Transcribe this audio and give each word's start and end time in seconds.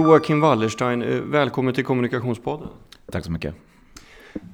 Joakim 0.00 0.40
Wallerstein, 0.40 1.02
eh, 1.02 1.20
välkommen 1.20 1.74
till 1.74 1.84
Kommunikationspodden. 1.84 2.68
Tack 3.12 3.24
så 3.24 3.32
mycket. 3.32 3.54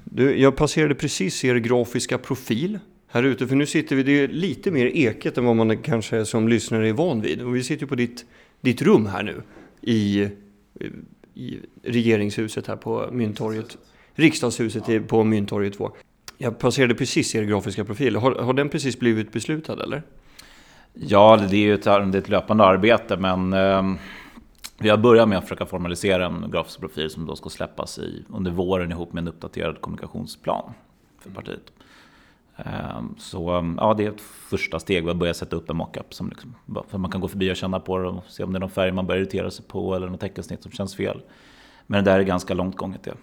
Du, 0.05 0.39
jag 0.39 0.57
passerade 0.57 0.95
precis 0.95 1.45
er 1.45 1.57
grafiska 1.57 2.19
profil 2.19 2.79
här 3.09 3.23
ute, 3.23 3.47
för 3.47 3.57
nu 3.57 3.67
sitter 3.67 3.97
vi, 3.97 4.03
det 4.03 4.21
är 4.21 4.29
lite 4.29 4.71
mer 4.71 4.87
eket 4.87 5.39
än 5.39 5.45
vad 5.45 5.57
man 5.57 5.79
kanske 5.79 6.25
som 6.25 6.49
lyssnare 6.49 6.89
är 6.89 6.93
van 6.93 7.21
vid. 7.21 7.43
Och 7.43 7.57
vi 7.57 7.63
sitter 7.63 7.87
på 7.87 7.95
ditt, 7.95 8.25
ditt 8.61 8.83
rum 8.83 9.07
här 9.07 9.23
nu 9.23 9.43
i, 9.81 10.29
i 11.35 11.59
regeringshuset 11.83 12.67
här 12.67 12.77
på 12.77 13.09
Mynttorget. 13.13 13.79
Riksdagshuset 14.15 14.89
ja. 14.89 15.01
på 15.09 15.25
Mynttorget 15.25 15.75
2. 15.75 15.91
Jag 16.39 16.59
passerade 16.59 16.95
precis 16.95 17.35
er 17.35 17.43
grafiska 17.43 17.85
profil. 17.85 18.17
Har, 18.17 18.35
har 18.35 18.53
den 18.53 18.69
precis 18.69 18.99
blivit 18.99 19.33
beslutad 19.33 19.83
eller? 19.83 20.03
Ja, 20.95 21.47
det 21.51 21.57
är 21.57 21.61
ju 21.61 21.75
ett, 21.75 21.83
det 21.83 21.91
är 21.91 22.17
ett 22.17 22.29
löpande 22.29 22.65
arbete, 22.65 23.17
men 23.17 23.53
eh, 23.53 23.95
vi 24.79 24.89
har 24.89 24.97
börjat 24.97 25.29
med 25.29 25.39
att 25.39 25.45
försöka 25.45 25.67
formalisera 25.67 26.27
en 26.27 26.51
grafisk 26.51 26.81
profil 26.81 27.11
som 27.11 27.27
då 27.27 27.37
ska 27.37 27.49
släppas 27.49 27.99
i, 27.99 28.25
under 28.29 28.51
våren 28.51 28.91
ihop 28.91 29.13
med 29.13 29.23
en 29.23 29.29
uppdaterad 29.29 29.81
kommunikationsplan 29.81 30.73
för 31.21 31.31
partiet. 31.31 31.73
Ehm, 32.57 33.15
så 33.19 33.75
ja, 33.77 33.95
det 33.95 34.05
är 34.05 34.11
ett 34.11 34.21
första 34.21 34.79
steg. 34.79 35.03
Vi 35.03 35.09
har 35.09 35.15
börjat 35.15 35.37
sätta 35.37 35.57
upp 35.57 35.71
en 35.71 35.77
mockup 35.77 36.15
som 36.15 36.29
liksom, 36.29 36.55
för 36.89 36.99
man 36.99 37.11
kan 37.11 37.21
gå 37.21 37.29
förbi 37.29 37.53
och 37.53 37.57
känna 37.57 37.81
på 37.81 37.99
det 37.99 38.09
och 38.09 38.25
se 38.29 38.45
om 38.45 38.53
det 38.53 38.59
är 38.59 38.61
någon 38.61 38.71
färg 38.71 38.93
man 38.93 39.07
börjar 39.07 39.21
irritera 39.21 39.51
sig 39.51 39.65
på 39.69 39.95
eller 39.95 40.09
något 40.09 40.21
teckensnitt 40.21 40.63
som 40.63 40.73
känns 40.73 40.97
fel. 40.97 41.23
Men 41.87 42.05
det 42.05 42.11
där 42.11 42.19
är 42.19 42.23
ganska 42.23 42.55
långt 42.55 42.77
gånget 42.77 43.03
det 43.03 43.15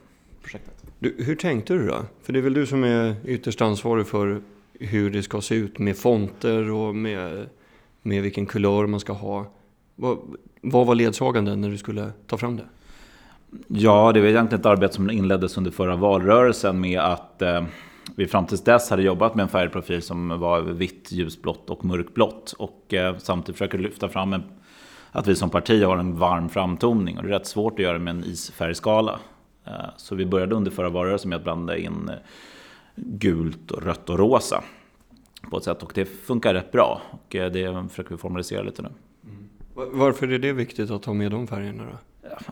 projektet. 0.43 0.83
Du, 0.99 1.15
hur 1.19 1.35
tänkte 1.35 1.73
du 1.73 1.87
då? 1.87 1.97
För 2.21 2.33
det 2.33 2.39
är 2.39 2.43
väl 2.43 2.53
du 2.53 2.65
som 2.65 2.83
är 2.83 3.15
ytterst 3.25 3.61
ansvarig 3.61 4.07
för 4.07 4.41
hur 4.79 5.11
det 5.11 5.23
ska 5.23 5.41
se 5.41 5.55
ut 5.55 5.79
med 5.79 5.97
fonter 5.97 6.71
och 6.71 6.95
med, 6.95 7.49
med 8.01 8.23
vilken 8.23 8.45
kulör 8.45 8.87
man 8.87 8.99
ska 8.99 9.13
ha. 9.13 9.45
Vad, 9.95 10.17
vad 10.61 10.87
var 10.87 10.95
ledsaganden 10.95 11.61
när 11.61 11.69
du 11.69 11.77
skulle 11.77 12.11
ta 12.27 12.37
fram 12.37 12.57
det? 12.57 12.65
Ja, 13.67 14.11
det 14.11 14.21
var 14.21 14.27
egentligen 14.27 14.59
ett 14.59 14.65
arbete 14.65 14.93
som 14.93 15.09
inleddes 15.09 15.57
under 15.57 15.71
förra 15.71 15.95
valrörelsen 15.95 16.81
med 16.81 16.99
att 16.99 17.41
eh, 17.41 17.63
vi 18.15 18.27
fram 18.27 18.45
tills 18.45 18.63
dess 18.63 18.89
hade 18.89 19.03
jobbat 19.03 19.35
med 19.35 19.43
en 19.43 19.49
färgprofil 19.49 20.01
som 20.01 20.39
var 20.39 20.61
vitt, 20.61 21.11
ljusblått 21.11 21.69
och 21.69 21.85
mörkblått. 21.85 22.53
Och 22.57 22.93
eh, 22.93 23.17
samtidigt 23.17 23.57
försöker 23.57 23.77
lyfta 23.77 24.09
fram 24.09 24.33
en, 24.33 24.43
att 25.11 25.27
vi 25.27 25.35
som 25.35 25.49
parti 25.49 25.83
har 25.83 25.97
en 25.97 26.17
varm 26.17 26.49
framtoning. 26.49 27.17
Och 27.17 27.23
det 27.23 27.29
är 27.29 27.39
rätt 27.39 27.47
svårt 27.47 27.73
att 27.73 27.79
göra 27.79 27.99
med 27.99 28.15
en 28.15 28.23
isfärgskala. 28.23 29.19
Eh, 29.65 29.71
så 29.97 30.15
vi 30.15 30.25
började 30.25 30.55
under 30.55 30.71
förra 30.71 30.89
valrörelsen 30.89 31.29
med 31.29 31.37
att 31.37 31.43
blanda 31.43 31.77
in 31.77 32.09
eh, 32.09 32.15
gult, 32.95 33.71
och 33.71 33.83
rött 33.83 34.09
och 34.09 34.19
rosa. 34.19 34.63
På 35.49 35.57
ett 35.57 35.63
sätt 35.63 35.83
och 35.83 35.91
det 35.95 36.05
funkar 36.05 36.53
rätt 36.53 36.71
bra. 36.71 37.01
Och 37.11 37.35
eh, 37.35 37.51
det 37.51 37.89
försöker 37.89 38.11
vi 38.11 38.17
formalisera 38.17 38.61
lite 38.63 38.81
nu. 38.81 38.89
Mm. 39.23 39.49
Varför 39.73 40.31
är 40.31 40.39
det 40.39 40.53
viktigt 40.53 40.91
att 40.91 41.03
ta 41.03 41.13
med 41.13 41.31
de 41.31 41.47
färgerna 41.47 41.83
då? 41.91 41.97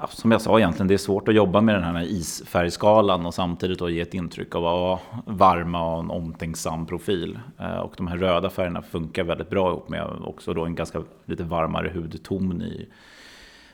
som 0.09 0.31
jag 0.31 0.41
sa 0.41 0.59
egentligen, 0.59 0.87
det 0.87 0.93
är 0.93 0.97
svårt 0.97 1.27
att 1.27 1.35
jobba 1.35 1.61
med 1.61 1.75
den 1.75 1.83
här 1.83 2.03
isfärgskalan 2.03 3.25
och 3.25 3.33
samtidigt 3.33 3.79
då 3.79 3.89
ge 3.89 4.01
ett 4.01 4.13
intryck 4.13 4.55
av 4.55 4.65
att 4.65 4.79
vara 4.79 4.99
varma 5.25 5.93
och 5.93 5.99
en 5.99 6.09
omtänksam 6.09 6.85
profil. 6.85 7.39
Eh, 7.59 7.77
och 7.77 7.93
de 7.97 8.07
här 8.07 8.17
röda 8.17 8.49
färgerna 8.49 8.81
funkar 8.81 9.23
väldigt 9.23 9.49
bra 9.49 9.69
ihop 9.69 9.89
med 9.89 10.07
också 10.23 10.53
då 10.53 10.65
en 10.65 10.75
ganska 10.75 11.03
lite 11.25 11.43
varmare 11.43 11.91
hudton 11.93 12.61
i 12.61 12.87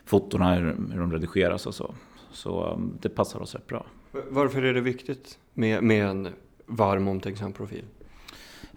fotona, 0.04 0.54
hur 0.54 1.00
de 1.00 1.12
redigeras 1.12 1.66
och 1.66 1.74
så. 1.74 1.94
Så 2.32 2.72
um, 2.72 2.98
det 3.00 3.08
passar 3.08 3.40
oss 3.40 3.54
rätt 3.54 3.66
bra. 3.66 3.86
Varför 4.28 4.62
är 4.62 4.74
det 4.74 4.80
viktigt 4.80 5.38
med, 5.54 5.82
med 5.82 6.06
en 6.06 6.28
varm 6.66 7.08
omtänksam 7.08 7.52
profil? 7.52 7.84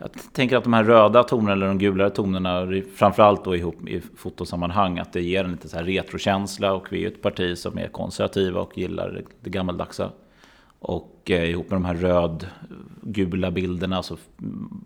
Jag 0.01 0.09
tänker 0.33 0.57
att 0.57 0.63
de 0.63 0.73
här 0.73 0.83
röda 0.83 1.23
tonerna 1.23 1.51
eller 1.51 1.67
de 1.67 1.77
gulare 1.77 2.09
tonerna, 2.09 2.67
framförallt 2.95 3.45
då 3.45 3.55
ihop 3.55 3.87
i 3.87 4.01
fotosammanhang, 4.15 4.99
att 4.99 5.13
det 5.13 5.21
ger 5.21 5.43
en 5.43 5.51
lite 5.51 5.69
så 5.69 5.77
här 5.77 5.83
retrokänsla 5.83 6.73
och 6.73 6.87
vi 6.91 6.97
är 6.97 7.01
ju 7.01 7.07
ett 7.07 7.21
parti 7.21 7.57
som 7.57 7.77
är 7.77 7.87
konservativa 7.87 8.61
och 8.61 8.77
gillar 8.77 9.23
det 9.41 9.49
gammaldagsa. 9.49 10.11
Och 10.79 11.21
eh, 11.25 11.49
ihop 11.49 11.69
med 11.69 11.75
de 11.75 11.85
här 11.85 11.95
rödgula 11.95 13.51
bilderna 13.51 14.03
så 14.03 14.17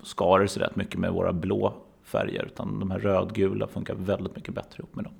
skar 0.03 0.39
det 0.39 0.47
sig 0.47 0.63
rätt 0.63 0.75
mycket 0.75 0.99
med 0.99 1.11
våra 1.11 1.33
blå 1.33 1.73
färger. 2.03 2.45
Utan 2.45 2.79
de 2.79 2.91
här 2.91 2.99
rödgula 2.99 3.67
funkar 3.67 3.95
väldigt 3.95 4.35
mycket 4.35 4.53
bättre 4.53 4.75
ihop 4.79 4.95
med 4.95 5.03
dem. 5.03 5.13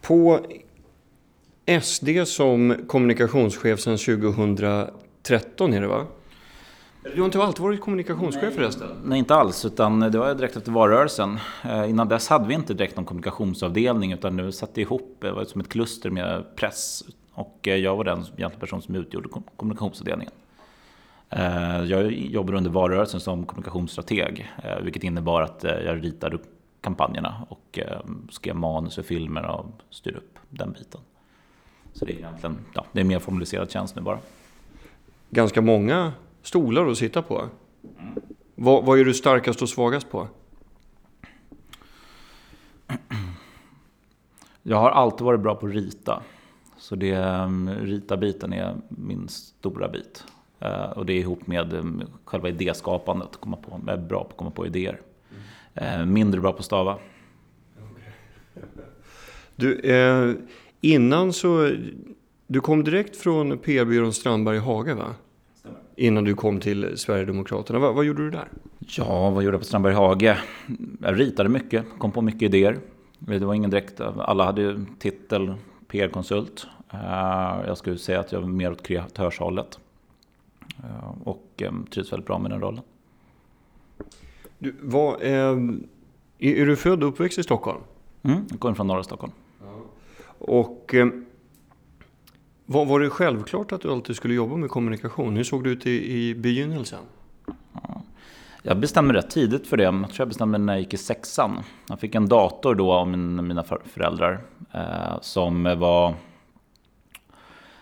På 0.00 0.40
SD 1.82 2.08
som 2.26 2.76
kommunikationschef 2.86 3.80
sedan 3.80 3.98
2013 3.98 5.72
är 5.72 5.80
det 5.80 5.86
va? 5.86 6.06
Du 7.02 7.20
har 7.20 7.24
inte 7.24 7.42
alltid 7.42 7.62
varit 7.62 7.80
kommunikationschef 7.80 8.54
förresten? 8.54 8.88
Nej, 9.04 9.18
inte 9.18 9.34
alls. 9.34 9.64
Utan 9.64 10.00
det 10.00 10.18
var 10.18 10.34
direkt 10.34 10.56
efter 10.56 10.72
valrörelsen. 10.72 11.38
Eh, 11.64 11.90
innan 11.90 12.08
dess 12.08 12.28
hade 12.28 12.48
vi 12.48 12.54
inte 12.54 12.74
direkt 12.74 12.96
någon 12.96 13.04
kommunikationsavdelning. 13.04 14.12
Utan 14.12 14.36
nu 14.36 14.52
satte 14.52 14.80
ihop, 14.80 15.16
det 15.20 15.32
var 15.32 15.44
som 15.44 15.60
ett 15.60 15.68
kluster 15.68 16.10
med 16.10 16.56
press. 16.56 17.04
Och 17.32 17.68
eh, 17.68 17.76
jag 17.76 17.96
var 17.96 18.04
den 18.04 18.50
person 18.60 18.82
som 18.82 18.94
utgjorde 18.94 19.28
kommunikationsavdelningen. 19.56 20.32
Eh, 21.30 21.84
jag 21.84 22.12
jobbade 22.12 22.58
under 22.58 22.70
valrörelsen 22.70 23.20
som 23.20 23.46
kommunikationsstrateg. 23.46 24.52
Vilket 24.82 25.02
innebar 25.02 25.42
att 25.42 25.64
jag 25.64 26.04
ritade 26.04 26.36
upp 26.36 26.44
kampanjerna 26.80 27.46
och 27.48 27.78
skrev 28.30 28.56
manus 28.56 28.98
och 28.98 29.04
filmer 29.04 29.46
och 29.46 29.66
styrde 29.90 30.18
upp 30.18 30.38
den 30.50 30.72
biten. 30.72 31.00
Så 31.92 32.04
det 32.04 32.12
är 32.12 32.16
egentligen 32.16 32.58
ja, 32.74 32.86
det 32.92 33.00
är 33.00 33.04
mer 33.04 33.18
formaliserad 33.18 33.70
tjänst 33.70 33.96
nu 33.96 34.02
bara. 34.02 34.18
Ganska 35.30 35.60
många 35.60 36.12
stolar 36.42 36.86
att 36.86 36.98
sitta 36.98 37.22
på. 37.22 37.48
Vad, 38.54 38.84
vad 38.84 38.98
är 38.98 39.04
du 39.04 39.14
starkast 39.14 39.62
och 39.62 39.68
svagast 39.68 40.10
på? 40.10 40.28
Jag 44.62 44.76
har 44.76 44.90
alltid 44.90 45.24
varit 45.24 45.40
bra 45.40 45.54
på 45.54 45.66
att 45.66 45.72
rita. 45.72 46.22
Så 46.76 46.96
det, 46.96 47.12
mm, 47.14 47.68
rita-biten 47.68 48.52
är 48.52 48.76
min 48.88 49.28
stora 49.28 49.88
bit. 49.88 50.24
Uh, 50.64 50.90
och 50.90 51.06
det 51.06 51.12
är 51.12 51.18
ihop 51.18 51.46
med 51.46 51.72
um, 51.72 52.02
själva 52.24 52.48
idéskapandet. 52.48 53.36
Komma 53.40 53.56
på, 53.56 53.80
jag 53.86 53.94
är 53.94 54.00
bra 54.00 54.24
på 54.24 54.30
att 54.30 54.36
komma 54.36 54.50
på 54.50 54.66
idéer. 54.66 55.00
Uh, 55.82 56.04
mindre 56.06 56.40
bra 56.40 56.52
på 56.52 56.58
att 56.58 56.64
stava. 56.64 56.98
Du, 59.56 59.80
eh, 59.80 60.34
innan 60.80 61.32
så... 61.32 61.70
Du 62.46 62.60
kom 62.60 62.84
direkt 62.84 63.16
från 63.16 63.58
PR-byrån 63.58 64.12
Strandberg 64.12 64.56
i 64.56 64.60
Haga 64.60 64.94
va? 64.94 65.14
Innan 65.96 66.24
du 66.24 66.34
kom 66.34 66.60
till 66.60 66.98
Sverigedemokraterna. 66.98 67.78
Vad, 67.78 67.94
vad 67.94 68.04
gjorde 68.04 68.22
du 68.22 68.30
där? 68.30 68.48
Ja, 68.78 69.30
vad 69.30 69.44
gjorde 69.44 69.54
jag 69.54 69.60
på 69.60 69.66
Strandberg 69.66 69.94
Hage? 69.94 70.38
Jag 71.00 71.20
ritade 71.20 71.48
mycket, 71.48 71.84
kom 71.98 72.12
på 72.12 72.22
mycket 72.22 72.42
idéer. 72.42 72.78
Det 73.18 73.38
var 73.38 73.54
ingen 73.54 73.70
direkt, 73.70 74.00
alla 74.00 74.44
hade 74.44 74.62
ju 74.62 74.84
titel 74.98 75.54
PR-konsult. 75.88 76.66
Eh, 76.92 77.66
jag 77.66 77.78
skulle 77.78 77.98
säga 77.98 78.20
att 78.20 78.32
jag 78.32 78.40
var 78.40 78.48
mer 78.48 78.70
åt 78.72 78.82
kreatörshållet. 78.82 79.78
Eh, 80.78 81.22
och 81.24 81.46
eh, 81.56 81.72
trivs 81.90 82.12
väldigt 82.12 82.26
bra 82.26 82.38
med 82.38 82.50
den 82.50 82.60
rollen. 82.60 82.82
Du, 84.58 84.74
vad, 84.80 85.22
är, 85.22 85.74
är 86.38 86.66
du 86.66 86.76
född 86.76 87.02
och 87.02 87.08
uppväxt 87.08 87.38
i 87.38 87.42
Stockholm? 87.42 87.80
Mm, 88.22 88.44
jag 88.50 88.60
kommer 88.60 88.74
från 88.74 88.86
norra 88.86 89.02
Stockholm. 89.02 89.32
Ja. 89.60 89.82
Och 90.38 90.94
var, 92.66 92.84
var 92.84 93.00
det 93.00 93.10
självklart 93.10 93.72
att 93.72 93.80
du 93.80 93.92
alltid 93.92 94.16
skulle 94.16 94.34
jobba 94.34 94.56
med 94.56 94.70
kommunikation? 94.70 95.36
Hur 95.36 95.44
såg 95.44 95.64
det 95.64 95.70
ut 95.70 95.86
i, 95.86 96.12
i 96.12 96.34
begynnelsen? 96.34 96.98
Jag 98.62 98.80
bestämde 98.80 99.14
rätt 99.14 99.30
tidigt 99.30 99.66
för 99.66 99.76
det. 99.76 99.82
Jag 99.82 99.92
tror 99.94 100.14
jag 100.16 100.28
bestämde 100.28 100.58
när 100.58 100.72
jag 100.72 100.80
gick 100.80 100.94
i 100.94 100.96
sexan. 100.96 101.60
Jag 101.88 102.00
fick 102.00 102.14
en 102.14 102.28
dator 102.28 102.74
då 102.74 102.92
av 102.92 103.08
min, 103.08 103.46
mina 103.48 103.64
föräldrar. 103.84 104.40
Eh, 104.72 105.20
som 105.20 105.64
var... 105.64 106.14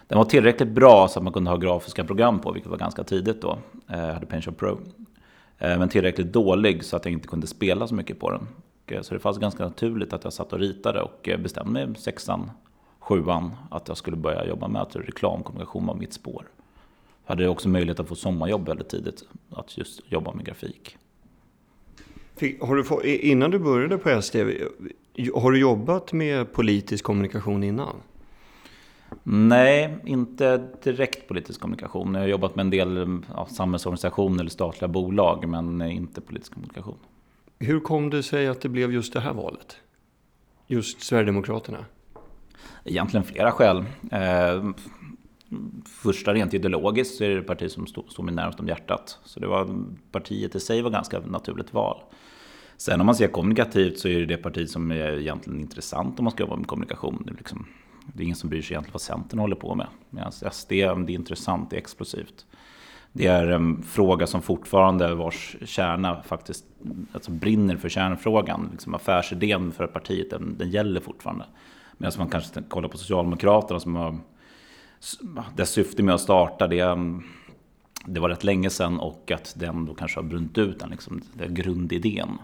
Den 0.09 0.19
var 0.19 0.25
tillräckligt 0.25 0.69
bra 0.69 1.09
så 1.09 1.19
att 1.19 1.25
man 1.25 1.33
kunde 1.33 1.50
ha 1.50 1.56
grafiska 1.56 2.05
program 2.05 2.38
på, 2.41 2.53
vilket 2.53 2.71
var 2.71 2.79
ganska 2.79 3.05
tidigt 3.05 3.43
då. 3.43 3.59
Eh, 3.88 4.00
jag 4.00 4.15
hade 4.15 4.26
Pension 4.26 4.55
Pro. 4.55 4.79
Eh, 5.59 5.79
men 5.79 5.88
tillräckligt 5.88 6.33
dålig 6.33 6.85
så 6.85 6.97
att 6.97 7.05
jag 7.05 7.12
inte 7.12 7.29
kunde 7.29 7.47
spela 7.47 7.87
så 7.87 7.94
mycket 7.94 8.21
på 8.21 8.31
den. 8.31 8.49
Eh, 8.87 9.03
så 9.03 9.15
det 9.15 9.21
fanns 9.21 9.38
ganska 9.38 9.65
naturligt 9.65 10.12
att 10.12 10.25
jag 10.25 10.33
satt 10.33 10.53
och 10.53 10.59
ritade 10.59 11.00
och 11.00 11.29
eh, 11.29 11.38
bestämde 11.38 11.87
mig 11.87 11.97
sexan 11.97 12.50
sjuan 13.11 13.51
att 13.71 13.89
jag 13.89 13.97
skulle 13.97 14.17
börja 14.17 14.47
jobba 14.47 14.69
med 14.69 14.83
att 14.83 14.97
reklamkommunikation 14.97 15.87
var 15.87 15.95
mitt 15.95 16.12
spår. 16.12 16.47
Jag 17.27 17.33
hade 17.33 17.49
också 17.49 17.69
möjlighet 17.69 18.01
att 18.01 18.09
få 18.09 18.15
sommarjobb 18.15 18.69
väldigt 18.69 18.89
tidigt, 18.89 19.23
att 19.51 19.79
just 19.79 20.12
jobba 20.12 20.33
med 20.33 20.47
grafik. 20.47 20.97
Har 22.61 22.77
du 22.77 22.85
fått, 22.85 23.05
innan 23.05 23.51
du 23.51 23.59
började 23.59 23.99
på 23.99 24.23
SD, 24.23 24.37
har 25.35 25.51
du 25.51 25.59
jobbat 25.59 26.12
med 26.12 26.53
politisk 26.53 27.05
kommunikation 27.05 27.62
innan? 27.62 27.97
Nej, 29.23 29.99
inte 30.05 30.69
direkt 30.83 31.29
politisk 31.29 31.61
kommunikation. 31.61 32.15
Jag 32.15 32.21
har 32.21 32.29
jobbat 32.29 32.57
med 32.57 32.62
en 32.62 32.71
del 32.71 33.23
ja, 33.35 33.47
samhällsorganisationer 33.47 34.41
eller 34.41 34.51
statliga 34.51 34.89
bolag, 34.89 35.49
men 35.49 35.83
inte 35.83 36.21
politisk 36.21 36.55
kommunikation. 36.55 36.99
Hur 37.59 37.81
kom 37.81 38.11
det 38.11 38.23
sig 38.23 38.49
att 38.49 38.61
det 38.61 38.69
blev 38.69 38.93
just 38.93 39.12
det 39.12 39.21
här 39.21 39.33
valet? 39.33 39.77
Just 40.67 41.03
Sverigedemokraterna? 41.03 41.85
Egentligen 42.85 43.25
flera 43.25 43.53
skäl. 43.53 43.85
Eh, 44.12 44.71
första 45.87 46.35
rent 46.35 46.55
ideologiskt 46.55 47.17
så 47.17 47.25
är 47.25 47.29
det 47.29 47.39
ett 47.39 47.47
parti 47.47 47.71
som 47.71 47.87
står 47.87 48.23
mig 48.23 48.35
närmast 48.35 48.61
om 48.61 48.69
hjärtat. 48.69 49.19
Så 49.25 49.41
det 49.41 49.47
var, 49.47 49.85
partiet 50.12 50.55
i 50.55 50.61
sig 50.61 50.83
var 50.83 50.91
ganska 50.91 51.21
naturligt 51.21 51.75
val. 51.75 52.03
Sen 52.77 53.01
om 53.01 53.07
man 53.07 53.15
ser 53.15 53.29
kommunikativt 53.29 53.99
så 53.99 54.09
är 54.09 54.19
det 54.19 54.27
det 54.27 54.37
parti 54.37 54.69
som 54.69 54.91
är 54.91 55.19
egentligen 55.19 55.61
intressant 55.61 56.19
om 56.19 56.25
man 56.25 56.33
ska 56.33 56.43
jobba 56.43 56.57
med 56.57 56.67
kommunikation. 56.67 57.23
Det 57.27 57.33
är, 57.33 57.37
liksom, 57.37 57.67
det 58.15 58.23
är 58.23 58.25
ingen 58.25 58.37
som 58.37 58.51
bryr 58.51 58.62
sig 58.62 58.75
egentligen 58.75 58.93
vad 58.93 59.03
Centern 59.03 59.39
håller 59.39 59.57
på 59.57 59.75
med. 59.75 59.87
Medan 60.11 60.33
SD, 60.33 60.69
det 60.71 60.83
är 60.83 61.11
intressant, 61.11 61.71
det 61.71 61.77
är 61.77 61.81
explosivt. 61.81 62.47
Det 63.12 63.27
är 63.27 63.47
en 63.47 63.83
fråga 63.83 64.27
som 64.27 64.43
fortfarande 64.43 65.15
vars 65.15 65.57
kärna 65.65 66.23
faktiskt 66.23 66.65
alltså 67.12 67.31
brinner 67.31 67.77
för 67.77 67.89
kärnfrågan. 67.89 68.69
Liksom 68.73 68.95
affärsidén 68.95 69.73
för 69.73 69.87
partiet, 69.87 70.31
den, 70.31 70.59
den 70.59 70.71
gäller 70.71 71.01
fortfarande. 71.01 71.45
Medan 72.00 72.06
alltså 72.06 72.20
man 72.20 72.29
kanske 72.29 72.62
kollar 72.62 72.88
på 72.88 72.99
Socialdemokraterna 72.99 73.81
som 73.81 73.97
har 73.97 74.19
dess 75.56 75.70
syfte 75.70 76.02
med 76.02 76.14
att 76.14 76.20
starta 76.20 76.67
det, 76.67 76.97
det 78.06 78.20
var 78.20 78.29
rätt 78.29 78.44
länge 78.44 78.70
sedan 78.70 79.00
och 79.00 79.31
att 79.31 79.55
den 79.56 79.87
då 79.87 79.94
kanske 79.94 80.19
har 80.19 80.25
brunt 80.25 80.58
ut 80.58 80.79
den, 80.79 80.91
liksom, 80.91 81.23
den 81.35 81.55
grundidén. 81.55 82.38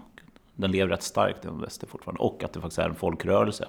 Den 0.54 0.70
lever 0.70 0.90
rätt 0.90 1.02
starkt 1.02 1.44
i 1.44 1.48
väster 1.52 1.86
fortfarande 1.86 2.22
och 2.22 2.44
att 2.44 2.52
det 2.52 2.60
faktiskt 2.60 2.78
är 2.78 2.88
en 2.88 2.94
folkrörelse. 2.94 3.68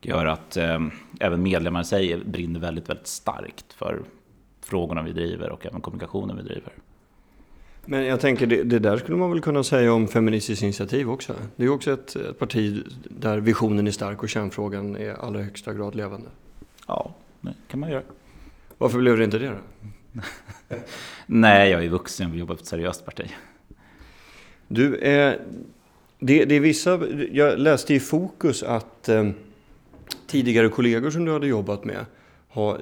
Det 0.00 0.08
gör 0.08 0.26
att 0.26 0.56
eh, 0.56 0.80
även 1.20 1.42
medlemmar 1.42 1.80
i 1.80 1.84
sig 1.84 2.24
brinner 2.24 2.60
väldigt, 2.60 2.88
väldigt 2.88 3.06
starkt 3.06 3.72
för 3.72 4.02
frågorna 4.60 5.02
vi 5.02 5.12
driver 5.12 5.50
och 5.50 5.66
även 5.66 5.80
kommunikationen 5.80 6.36
vi 6.36 6.42
driver. 6.42 6.72
Men 7.84 8.04
jag 8.04 8.20
tänker, 8.20 8.46
det, 8.46 8.62
det, 8.62 8.78
där 8.78 8.96
skulle 8.96 9.16
man 9.16 9.30
väl 9.30 9.40
kunna 9.40 9.64
säga 9.64 9.92
om 9.92 10.08
Feministiskt 10.08 10.62
initiativ 10.62 11.10
också. 11.10 11.34
Det 11.56 11.64
är 11.64 11.68
också 11.68 11.92
ett, 11.92 12.16
ett 12.16 12.38
parti 12.38 12.82
där 13.08 13.38
visionen 13.38 13.86
är 13.86 13.90
stark 13.90 14.22
och 14.22 14.28
kärnfrågan 14.28 14.96
är 14.96 15.00
i 15.00 15.10
allra 15.10 15.42
högsta 15.42 15.74
grad 15.74 15.94
levande. 15.94 16.28
Ja, 16.86 17.14
det 17.40 17.54
kan 17.68 17.80
man 17.80 17.90
göra. 17.90 18.02
Varför 18.78 18.98
blev 18.98 19.18
det 19.18 19.24
inte 19.24 19.38
det 19.38 19.48
då? 19.48 20.20
Nej, 21.26 21.70
jag 21.70 21.84
är 21.84 21.88
vuxen 21.88 22.30
och 22.30 22.36
jobbar 22.36 22.54
för 22.54 22.62
ett 22.62 22.68
seriöst 22.68 23.04
parti. 23.04 23.26
Du, 24.68 24.96
eh, 24.96 25.34
det, 26.18 26.44
det 26.44 26.54
är 26.54 26.60
vissa, 26.60 27.00
jag 27.32 27.58
läste 27.58 27.94
i 27.94 28.00
Fokus 28.00 28.62
att 28.62 29.08
eh, 29.08 29.30
tidigare 30.26 30.68
kollegor 30.68 31.10
som 31.10 31.24
du 31.24 31.32
hade 31.32 31.46
jobbat 31.46 31.84
med 31.84 32.06
ha, 32.52 32.78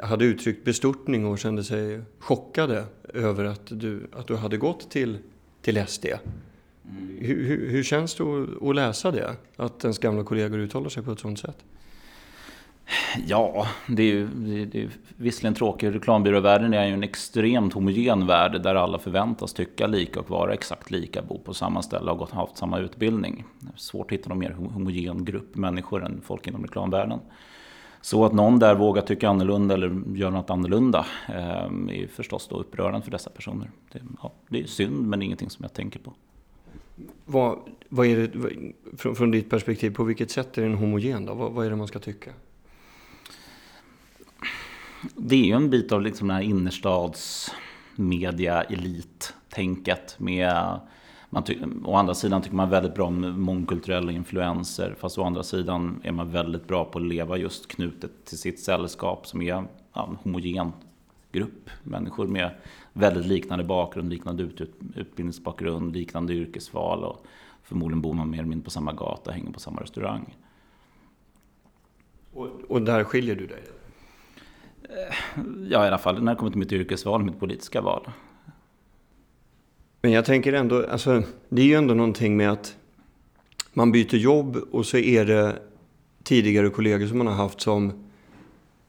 hade 0.00 0.24
uttryckt 0.24 0.64
bestörtning 0.64 1.26
och 1.26 1.38
kände 1.38 1.64
sig 1.64 2.00
chockade 2.18 2.84
över 3.14 3.44
att 3.44 3.66
du, 3.66 4.06
att 4.12 4.26
du 4.26 4.36
hade 4.36 4.56
gått 4.56 4.90
till, 4.90 5.18
till 5.62 5.86
SD. 5.86 6.06
Mm. 6.06 7.18
Hur, 7.20 7.44
hur, 7.44 7.70
hur, 7.70 7.82
känns 7.82 8.14
det 8.14 8.24
att, 8.24 8.62
att 8.62 8.74
läsa 8.74 9.10
det? 9.10 9.36
Att 9.56 9.84
ens 9.84 9.98
gamla 9.98 10.24
kollegor 10.24 10.58
uttalar 10.58 10.88
sig 10.88 11.02
på 11.02 11.12
ett 11.12 11.20
sådant 11.20 11.38
sätt? 11.38 11.56
Ja, 13.26 13.66
det 13.88 14.02
är 14.02 14.06
ju 14.06 14.26
det, 14.26 14.64
det 14.64 14.82
är 14.82 14.90
visserligen 15.16 15.54
tråkigt. 15.54 15.94
Reklambyråvärlden 15.94 16.74
är 16.74 16.86
ju 16.86 16.92
en 16.92 17.02
extremt 17.02 17.72
homogen 17.72 18.26
värld 18.26 18.62
där 18.62 18.74
alla 18.74 18.98
förväntas 18.98 19.52
tycka 19.52 19.86
lika 19.86 20.20
och 20.20 20.30
vara 20.30 20.52
exakt 20.52 20.90
lika, 20.90 21.22
bo 21.22 21.38
på 21.38 21.54
samma 21.54 21.82
ställe 21.82 22.10
och 22.10 22.18
ha 22.18 22.40
haft 22.40 22.56
samma 22.56 22.78
utbildning. 22.78 23.44
Svårt 23.76 24.06
att 24.06 24.12
hitta 24.12 24.28
någon 24.28 24.38
mer 24.38 24.50
homogen 24.50 25.24
grupp 25.24 25.54
människor 25.56 26.04
än 26.04 26.20
folk 26.24 26.46
inom 26.46 26.62
reklamvärlden. 26.62 27.18
Så 28.04 28.24
att 28.24 28.32
någon 28.32 28.58
där 28.58 28.74
vågar 28.74 29.02
tycka 29.02 29.28
annorlunda 29.28 29.74
eller 29.74 30.02
göra 30.14 30.30
något 30.30 30.50
annorlunda 30.50 31.06
eh, 31.28 31.64
är 31.88 32.06
förstås 32.06 32.48
då 32.48 32.56
upprörande 32.56 33.02
för 33.02 33.10
dessa 33.10 33.30
personer. 33.30 33.70
Det, 33.92 34.02
ja, 34.22 34.32
det 34.48 34.60
är 34.60 34.66
synd 34.66 35.06
men 35.06 35.22
ingenting 35.22 35.50
som 35.50 35.62
jag 35.62 35.72
tänker 35.72 35.98
på. 35.98 36.12
Vad, 37.24 37.58
vad 37.88 38.06
är 38.06 38.16
det, 38.16 38.30
från, 38.96 39.16
från 39.16 39.30
ditt 39.30 39.50
perspektiv, 39.50 39.94
på 39.94 40.04
vilket 40.04 40.30
sätt 40.30 40.58
är 40.58 40.62
den 40.62 40.74
homogen 40.74 41.26
då? 41.26 41.34
Vad, 41.34 41.52
vad 41.52 41.66
är 41.66 41.70
det 41.70 41.76
man 41.76 41.88
ska 41.88 41.98
tycka? 41.98 42.30
Det 45.16 45.36
är 45.36 45.44
ju 45.44 45.52
en 45.52 45.70
bit 45.70 45.92
av 45.92 46.02
liksom 46.02 46.28
den 46.28 46.36
här 46.36 46.44
innerstadsmedia 46.44 48.62
elittänket 48.62 50.16
med 50.18 50.80
man 51.34 51.82
å 51.84 51.96
andra 51.96 52.14
sidan 52.14 52.42
tycker 52.42 52.56
man 52.56 52.70
väldigt 52.70 52.94
bra 52.94 53.06
om 53.06 53.40
mångkulturella 53.40 54.12
influenser. 54.12 54.94
Fast 54.98 55.18
å 55.18 55.24
andra 55.24 55.42
sidan 55.42 56.00
är 56.04 56.12
man 56.12 56.30
väldigt 56.30 56.66
bra 56.66 56.84
på 56.84 56.98
att 56.98 57.04
leva 57.04 57.36
just 57.36 57.68
knutet 57.68 58.24
till 58.24 58.38
sitt 58.38 58.60
sällskap 58.60 59.26
som 59.26 59.42
är 59.42 59.46
ja, 59.46 59.64
en 59.94 60.16
homogen 60.22 60.72
grupp. 61.32 61.70
Människor 61.82 62.26
med 62.26 62.50
väldigt 62.92 63.26
liknande 63.26 63.64
bakgrund, 63.64 64.10
liknande 64.10 64.42
ut, 64.42 64.60
utbildningsbakgrund, 64.96 65.92
liknande 65.92 66.32
yrkesval. 66.32 67.04
Och 67.04 67.26
förmodligen 67.62 68.00
bor 68.00 68.14
man 68.14 68.30
mer 68.30 68.38
eller 68.38 68.48
mindre 68.48 68.64
på 68.64 68.70
samma 68.70 68.92
gata, 68.92 69.30
hänger 69.30 69.52
på 69.52 69.60
samma 69.60 69.80
restaurang. 69.80 70.36
Och, 72.32 72.48
och 72.68 72.82
där 72.82 73.04
skiljer 73.04 73.36
du 73.36 73.46
dig? 73.46 73.62
Ja, 75.70 75.84
i 75.84 75.88
alla 75.88 75.98
fall 75.98 76.22
när 76.22 76.32
det 76.32 76.38
kommer 76.38 76.50
till 76.50 76.58
mitt 76.60 76.72
yrkesval, 76.72 77.24
mitt 77.24 77.40
politiska 77.40 77.80
val. 77.80 78.10
Men 80.04 80.12
jag 80.12 80.24
tänker 80.24 80.52
ändå, 80.52 80.86
alltså, 80.86 81.22
det 81.48 81.62
är 81.62 81.66
ju 81.66 81.74
ändå 81.74 81.94
någonting 81.94 82.36
med 82.36 82.50
att 82.50 82.76
man 83.72 83.92
byter 83.92 84.14
jobb 84.14 84.56
och 84.56 84.86
så 84.86 84.96
är 84.96 85.24
det 85.24 85.58
tidigare 86.22 86.70
kollegor 86.70 87.06
som 87.06 87.18
man 87.18 87.26
har 87.26 87.34
haft 87.34 87.60
som, 87.60 88.04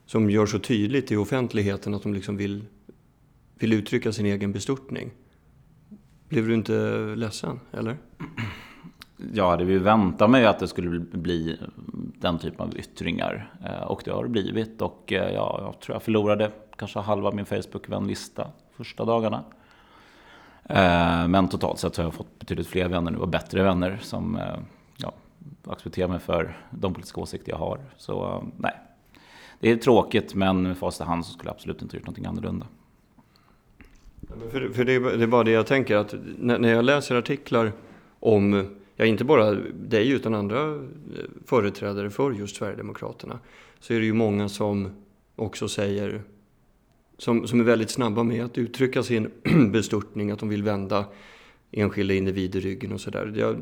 som 0.05 0.29
gör 0.29 0.45
så 0.45 0.59
tydligt 0.59 1.11
i 1.11 1.15
offentligheten 1.15 1.93
att 1.93 2.03
de 2.03 2.13
liksom 2.13 2.37
vill, 2.37 2.65
vill 3.59 3.73
uttrycka 3.73 4.11
sin 4.11 4.25
egen 4.25 4.51
bestörtning. 4.51 5.11
Blev 6.29 6.47
du 6.47 6.53
inte 6.53 6.73
ledsen, 7.15 7.59
eller? 7.71 7.97
Jag 9.33 9.49
hade 9.49 9.63
ju 9.63 9.79
väntat 9.79 10.29
mig 10.29 10.45
att 10.45 10.59
det 10.59 10.67
skulle 10.67 10.99
bli 10.99 11.59
den 12.19 12.39
typen 12.39 12.61
av 12.61 12.77
yttringar. 12.77 13.53
Eh, 13.65 13.83
och 13.83 14.01
det 14.05 14.11
har 14.11 14.23
det 14.23 14.29
blivit. 14.29 14.81
Och 14.81 15.13
eh, 15.13 15.33
ja, 15.33 15.59
jag 15.61 15.79
tror 15.79 15.95
jag 15.95 16.03
förlorade 16.03 16.51
kanske 16.77 16.99
halva 16.99 17.31
min 17.31 17.45
Facebook-vänlista 17.45 18.47
första 18.77 19.05
dagarna. 19.05 19.43
Eh, 20.69 21.27
men 21.27 21.47
totalt 21.47 21.79
sett 21.79 21.97
har 21.97 22.03
jag 22.03 22.13
fått 22.13 22.39
betydligt 22.39 22.67
fler 22.67 22.87
vänner 22.87 23.11
nu 23.11 23.17
och 23.17 23.27
bättre 23.27 23.63
vänner 23.63 23.99
som 24.01 24.35
eh, 24.35 24.57
ja, 24.97 25.13
accepterar 25.67 26.07
mig 26.07 26.19
för 26.19 26.57
de 26.71 26.93
politiska 26.93 27.21
åsikter 27.21 27.51
jag 27.51 27.57
har. 27.57 27.79
Så 27.97 28.23
eh, 28.23 28.43
nej, 28.57 28.73
det 29.59 29.71
är 29.71 29.75
tråkigt 29.77 30.35
men 30.35 30.61
med 30.61 30.77
facit 30.77 31.01
i 31.01 31.03
hand 31.03 31.25
så 31.25 31.33
skulle 31.33 31.49
jag 31.49 31.55
absolut 31.55 31.81
inte 31.81 31.95
gjort 31.95 32.05
någonting 32.05 32.25
annorlunda. 32.25 32.67
För, 34.51 34.69
för 34.69 34.85
det, 34.85 34.93
är, 34.93 34.99
det 34.99 35.23
är 35.23 35.27
bara 35.27 35.43
det 35.43 35.51
jag 35.51 35.67
tänker 35.67 35.95
att 35.95 36.15
när, 36.37 36.59
när 36.59 36.69
jag 36.69 36.85
läser 36.85 37.15
artiklar 37.15 37.71
om, 38.19 38.75
ja 38.95 39.05
inte 39.05 39.23
bara 39.23 39.51
dig 39.73 40.09
utan 40.09 40.33
andra 40.33 40.87
företrädare 41.45 42.09
för 42.09 42.31
just 42.31 42.55
Sverigedemokraterna, 42.55 43.39
så 43.79 43.93
är 43.93 43.99
det 43.99 44.05
ju 44.05 44.13
många 44.13 44.49
som 44.49 44.89
också 45.35 45.67
säger 45.67 46.21
som, 47.17 47.47
som 47.47 47.59
är 47.59 47.63
väldigt 47.63 47.89
snabba 47.89 48.23
med 48.23 48.45
att 48.45 48.57
uttrycka 48.57 49.03
sin 49.03 49.31
bestörtning, 49.71 50.31
att 50.31 50.39
de 50.39 50.49
vill 50.49 50.63
vända 50.63 51.05
enskilda 51.71 52.13
individer 52.13 52.61
ryggen 52.61 52.91
och 52.91 53.01
sådär. 53.01 53.55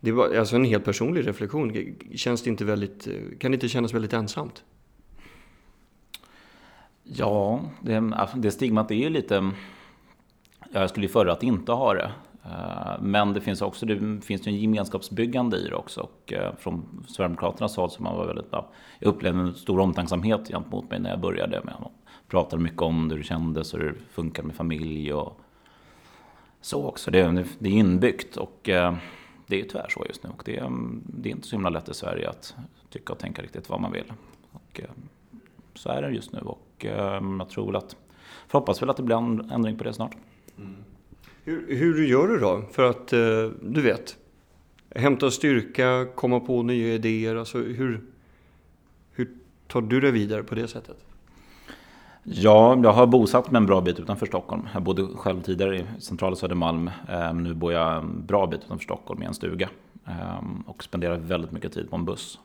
Det 0.00 0.12
var 0.12 0.34
alltså 0.34 0.56
en 0.56 0.64
helt 0.64 0.84
personlig 0.84 1.26
reflektion. 1.26 1.96
Känns 2.14 2.42
det 2.42 2.50
inte 2.50 2.64
väldigt, 2.64 3.08
kan 3.38 3.50
det 3.50 3.54
inte 3.54 3.68
kännas 3.68 3.94
väldigt 3.94 4.12
ensamt? 4.12 4.64
Ja, 7.02 7.60
det, 7.80 8.12
alltså, 8.14 8.36
det 8.36 8.50
stigmat 8.50 8.90
är 8.90 8.94
ju 8.94 9.10
lite... 9.10 9.50
Jag 10.72 10.90
skulle 10.90 11.06
ju 11.06 11.12
föredra 11.12 11.32
att 11.32 11.42
inte 11.42 11.72
ha 11.72 11.94
det. 11.94 12.10
Eh, 12.44 13.02
men 13.02 13.32
det 13.32 13.40
finns 13.40 13.62
också 13.62 13.86
det 13.86 14.20
finns 14.24 14.46
ju 14.46 14.50
en 14.50 14.56
gemenskapsbyggande 14.56 15.56
i 15.56 15.68
det 15.68 15.74
också. 15.74 16.00
Och 16.00 16.32
eh, 16.32 16.54
från 16.58 17.04
Sverigedemokraternas 17.08 17.76
håll 17.76 17.90
så 17.90 18.02
man 18.02 18.16
var 18.16 18.26
väldigt... 18.26 18.52
Jag 18.98 19.08
upplevde 19.08 19.40
en 19.40 19.54
stor 19.54 19.80
omtänksamhet 19.80 20.48
gentemot 20.48 20.90
mig 20.90 21.00
när 21.00 21.10
jag 21.10 21.20
började 21.20 21.60
med 21.64 21.74
honom 21.74 21.92
pratade 22.28 22.62
mycket 22.62 22.82
om 22.82 23.10
hur 23.10 23.18
det 23.18 23.24
kändes 23.24 23.74
och 23.74 23.80
hur 23.80 23.88
det 23.88 23.98
funkar 24.10 24.42
med 24.42 24.54
familj 24.54 25.12
och 25.12 25.40
så 26.60 26.86
också. 26.86 27.10
Det 27.10 27.20
är, 27.20 27.46
det 27.58 27.68
är 27.68 27.72
inbyggt 27.72 28.36
och 28.36 28.68
eh, 28.68 28.96
det 29.46 29.60
är 29.60 29.64
tyvärr 29.64 29.88
så 29.88 30.04
just 30.08 30.22
nu. 30.24 30.30
Och 30.30 30.42
det 30.44 30.56
är, 30.56 30.70
det 31.06 31.28
är 31.28 31.30
inte 31.30 31.48
så 31.48 31.56
himla 31.56 31.70
lätt 31.70 31.88
i 31.88 31.94
Sverige 31.94 32.30
att 32.30 32.54
tycka 32.90 33.12
och 33.12 33.18
tänka 33.18 33.42
riktigt 33.42 33.68
vad 33.68 33.80
man 33.80 33.92
vill. 33.92 34.12
Och, 34.52 34.80
eh, 34.80 34.90
så 35.74 35.88
är 35.88 36.02
det 36.02 36.10
just 36.10 36.32
nu 36.32 36.38
och 36.38 36.84
eh, 36.84 37.22
jag 37.38 37.48
tror 37.48 37.66
väl 37.66 37.76
att, 37.76 37.96
för 38.48 38.58
hoppas 38.58 38.82
väl 38.82 38.90
att 38.90 38.96
det 38.96 39.02
blir 39.02 39.16
en 39.16 39.50
ändring 39.50 39.78
på 39.78 39.84
det 39.84 39.92
snart. 39.92 40.16
Mm. 40.58 40.74
Hur, 41.44 41.76
hur 41.76 42.04
gör 42.06 42.28
du 42.28 42.38
då? 42.38 42.62
För 42.72 42.90
att, 42.90 43.08
du 43.60 43.80
vet, 43.82 44.16
hämta 44.94 45.30
styrka, 45.30 46.06
komma 46.14 46.40
på 46.40 46.62
nya 46.62 46.94
idéer. 46.94 47.36
Alltså 47.36 47.58
hur, 47.58 48.04
hur 49.12 49.28
tar 49.66 49.80
du 49.80 50.00
det 50.00 50.10
vidare 50.10 50.42
på 50.42 50.54
det 50.54 50.68
sättet? 50.68 50.96
Ja, 52.26 52.78
jag 52.82 52.92
har 52.92 53.06
bosatt 53.06 53.50
mig 53.50 53.58
en 53.58 53.66
bra 53.66 53.80
bit 53.80 53.98
utanför 53.98 54.26
Stockholm. 54.26 54.68
Jag 54.72 54.82
bodde 54.82 55.06
själv 55.16 55.42
tidigare 55.42 55.78
i 55.78 55.84
centrala 55.98 56.36
Södermalm. 56.36 56.90
Ehm, 57.08 57.42
nu 57.42 57.54
bor 57.54 57.72
jag 57.72 57.96
en 57.96 58.26
bra 58.26 58.46
bit 58.46 58.64
utanför 58.64 58.84
Stockholm 58.84 59.22
i 59.22 59.26
en 59.26 59.34
stuga. 59.34 59.68
Ehm, 60.06 60.64
och 60.66 60.84
spenderar 60.84 61.16
väldigt 61.16 61.52
mycket 61.52 61.72
tid 61.72 61.90
på 61.90 61.96
en 61.96 62.04
buss. 62.04 62.38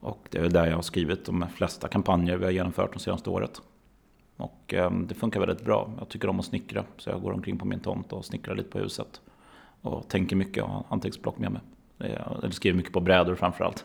Och 0.00 0.28
det 0.30 0.38
är 0.38 0.48
där 0.48 0.66
jag 0.66 0.74
har 0.74 0.82
skrivit 0.82 1.24
de 1.24 1.46
flesta 1.54 1.88
kampanjer 1.88 2.36
vi 2.36 2.44
har 2.44 2.52
genomfört 2.52 2.92
de 2.92 2.98
senaste 2.98 3.30
året. 3.30 3.62
Och 4.36 4.74
ehm, 4.74 5.06
det 5.06 5.14
funkar 5.14 5.40
väldigt 5.40 5.64
bra. 5.64 5.90
Jag 5.98 6.08
tycker 6.08 6.28
om 6.28 6.38
att 6.40 6.46
snickra. 6.46 6.84
Så 6.96 7.10
jag 7.10 7.22
går 7.22 7.32
omkring 7.32 7.58
på 7.58 7.66
min 7.66 7.80
tomt 7.80 8.12
och 8.12 8.24
snickrar 8.24 8.54
lite 8.54 8.70
på 8.70 8.78
huset. 8.78 9.20
Och 9.80 10.08
tänker 10.08 10.36
mycket 10.36 10.62
och 10.62 10.70
har 10.70 10.84
anteckningsblock 10.88 11.38
med 11.38 11.52
mig. 11.52 11.62
Eh, 11.98 12.32
eller 12.38 12.50
skriver 12.50 12.76
mycket 12.76 12.92
på 12.92 13.00
brädor 13.00 13.34
framförallt. 13.34 13.84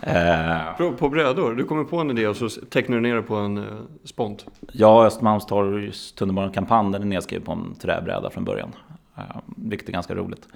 Eh, 0.00 0.92
på, 0.98 1.08
brädor? 1.08 1.54
Du 1.54 1.64
kommer 1.64 1.84
på 1.84 1.98
en 1.98 2.10
idé 2.10 2.26
och 2.26 2.36
så 2.36 2.48
tecknar 2.48 2.96
du 2.96 3.02
ner 3.02 3.14
det 3.14 3.22
på 3.22 3.34
en 3.34 3.58
eh, 3.58 3.64
spont? 4.04 4.46
Ja, 4.72 5.06
Östermalmstorgs 5.06 6.12
tunnelbanekampanj 6.12 6.92
den 6.92 7.02
är 7.02 7.06
nedskriven 7.06 7.44
på 7.44 7.52
en 7.52 7.74
träbräda 7.74 8.30
från 8.30 8.44
början. 8.44 8.72
Eh, 9.16 9.22
vilket 9.56 9.88
är 9.88 9.92
ganska 9.92 10.14
roligt. 10.14 10.48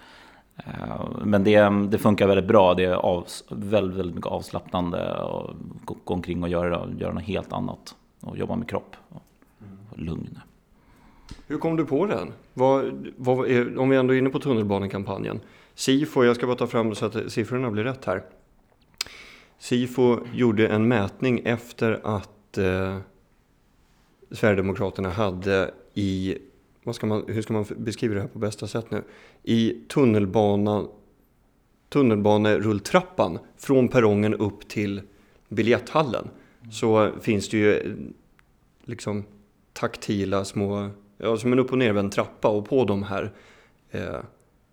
Men 1.25 1.45
det, 1.45 1.69
det 1.89 1.99
funkar 1.99 2.27
väldigt 2.27 2.47
bra. 2.47 2.75
Det 2.75 2.85
är 2.85 2.95
av, 2.95 3.27
väldigt, 3.49 3.99
väldigt 3.99 4.15
mycket 4.15 4.31
avslappnande 4.31 5.15
att 5.15 5.51
gå, 5.85 5.97
gå 6.05 6.15
omkring 6.15 6.43
och 6.43 6.49
göra, 6.49 6.89
göra 6.99 7.13
något 7.13 7.23
helt 7.23 7.53
annat. 7.53 7.95
Och 8.21 8.37
jobba 8.37 8.57
med 8.57 8.69
kropp 8.69 8.97
och, 9.09 9.23
och 9.91 9.99
lugn. 9.99 10.39
Hur 11.47 11.59
kom 11.59 11.77
du 11.77 11.85
på 11.85 12.07
den? 12.07 12.33
Vad, 12.55 13.09
vad 13.17 13.51
är, 13.51 13.79
om 13.79 13.89
vi 13.89 13.97
ändå 13.97 14.15
är 14.15 14.19
inne 14.19 14.31
på 14.31 14.39
tunnelbanekampanjen. 14.39 15.41
Sifo, 15.75 16.25
jag 16.25 16.37
ska 16.37 16.47
bara 16.47 16.57
ta 16.57 16.67
fram 16.67 16.95
så 16.95 17.07
att 17.07 17.33
siffrorna 17.33 17.71
blir 17.71 17.85
rätt 17.85 18.05
här. 18.05 18.23
Sifo 19.63 20.19
gjorde 20.35 20.69
en 20.69 20.89
mätning 20.89 21.43
efter 21.45 22.01
att 22.05 22.59
eh, 22.59 22.99
Sverigedemokraterna 24.31 25.11
hade 25.11 25.75
i, 25.95 26.39
vad 26.85 26.95
ska 26.95 27.07
man, 27.07 27.25
hur 27.29 27.43
ska 27.43 27.53
man 27.53 27.65
beskriva 27.77 28.15
det 28.15 28.21
här 28.21 28.29
på 28.29 28.39
bästa 28.39 28.67
sätt 28.67 28.91
nu? 28.91 29.03
I 29.43 29.77
tunnelbanan, 29.89 30.89
tunnelbanerulltrappan 31.89 33.39
från 33.57 33.89
perrongen 33.89 34.35
upp 34.35 34.69
till 34.69 35.03
biljetthallen 35.49 36.29
så 36.73 37.11
finns 37.21 37.49
det 37.49 37.57
ju 37.57 37.77
eh, 37.77 37.93
liksom 38.85 39.25
taktila 39.73 40.45
små, 40.45 40.91
ja, 41.19 41.37
som 41.37 41.53
en 41.53 41.59
upp 41.59 41.73
och 41.73 41.79
nervänd 41.79 42.13
trappa 42.13 42.49
och 42.49 42.69
på 42.69 42.85
de 42.85 43.03
här 43.03 43.33
eh, 43.91 44.21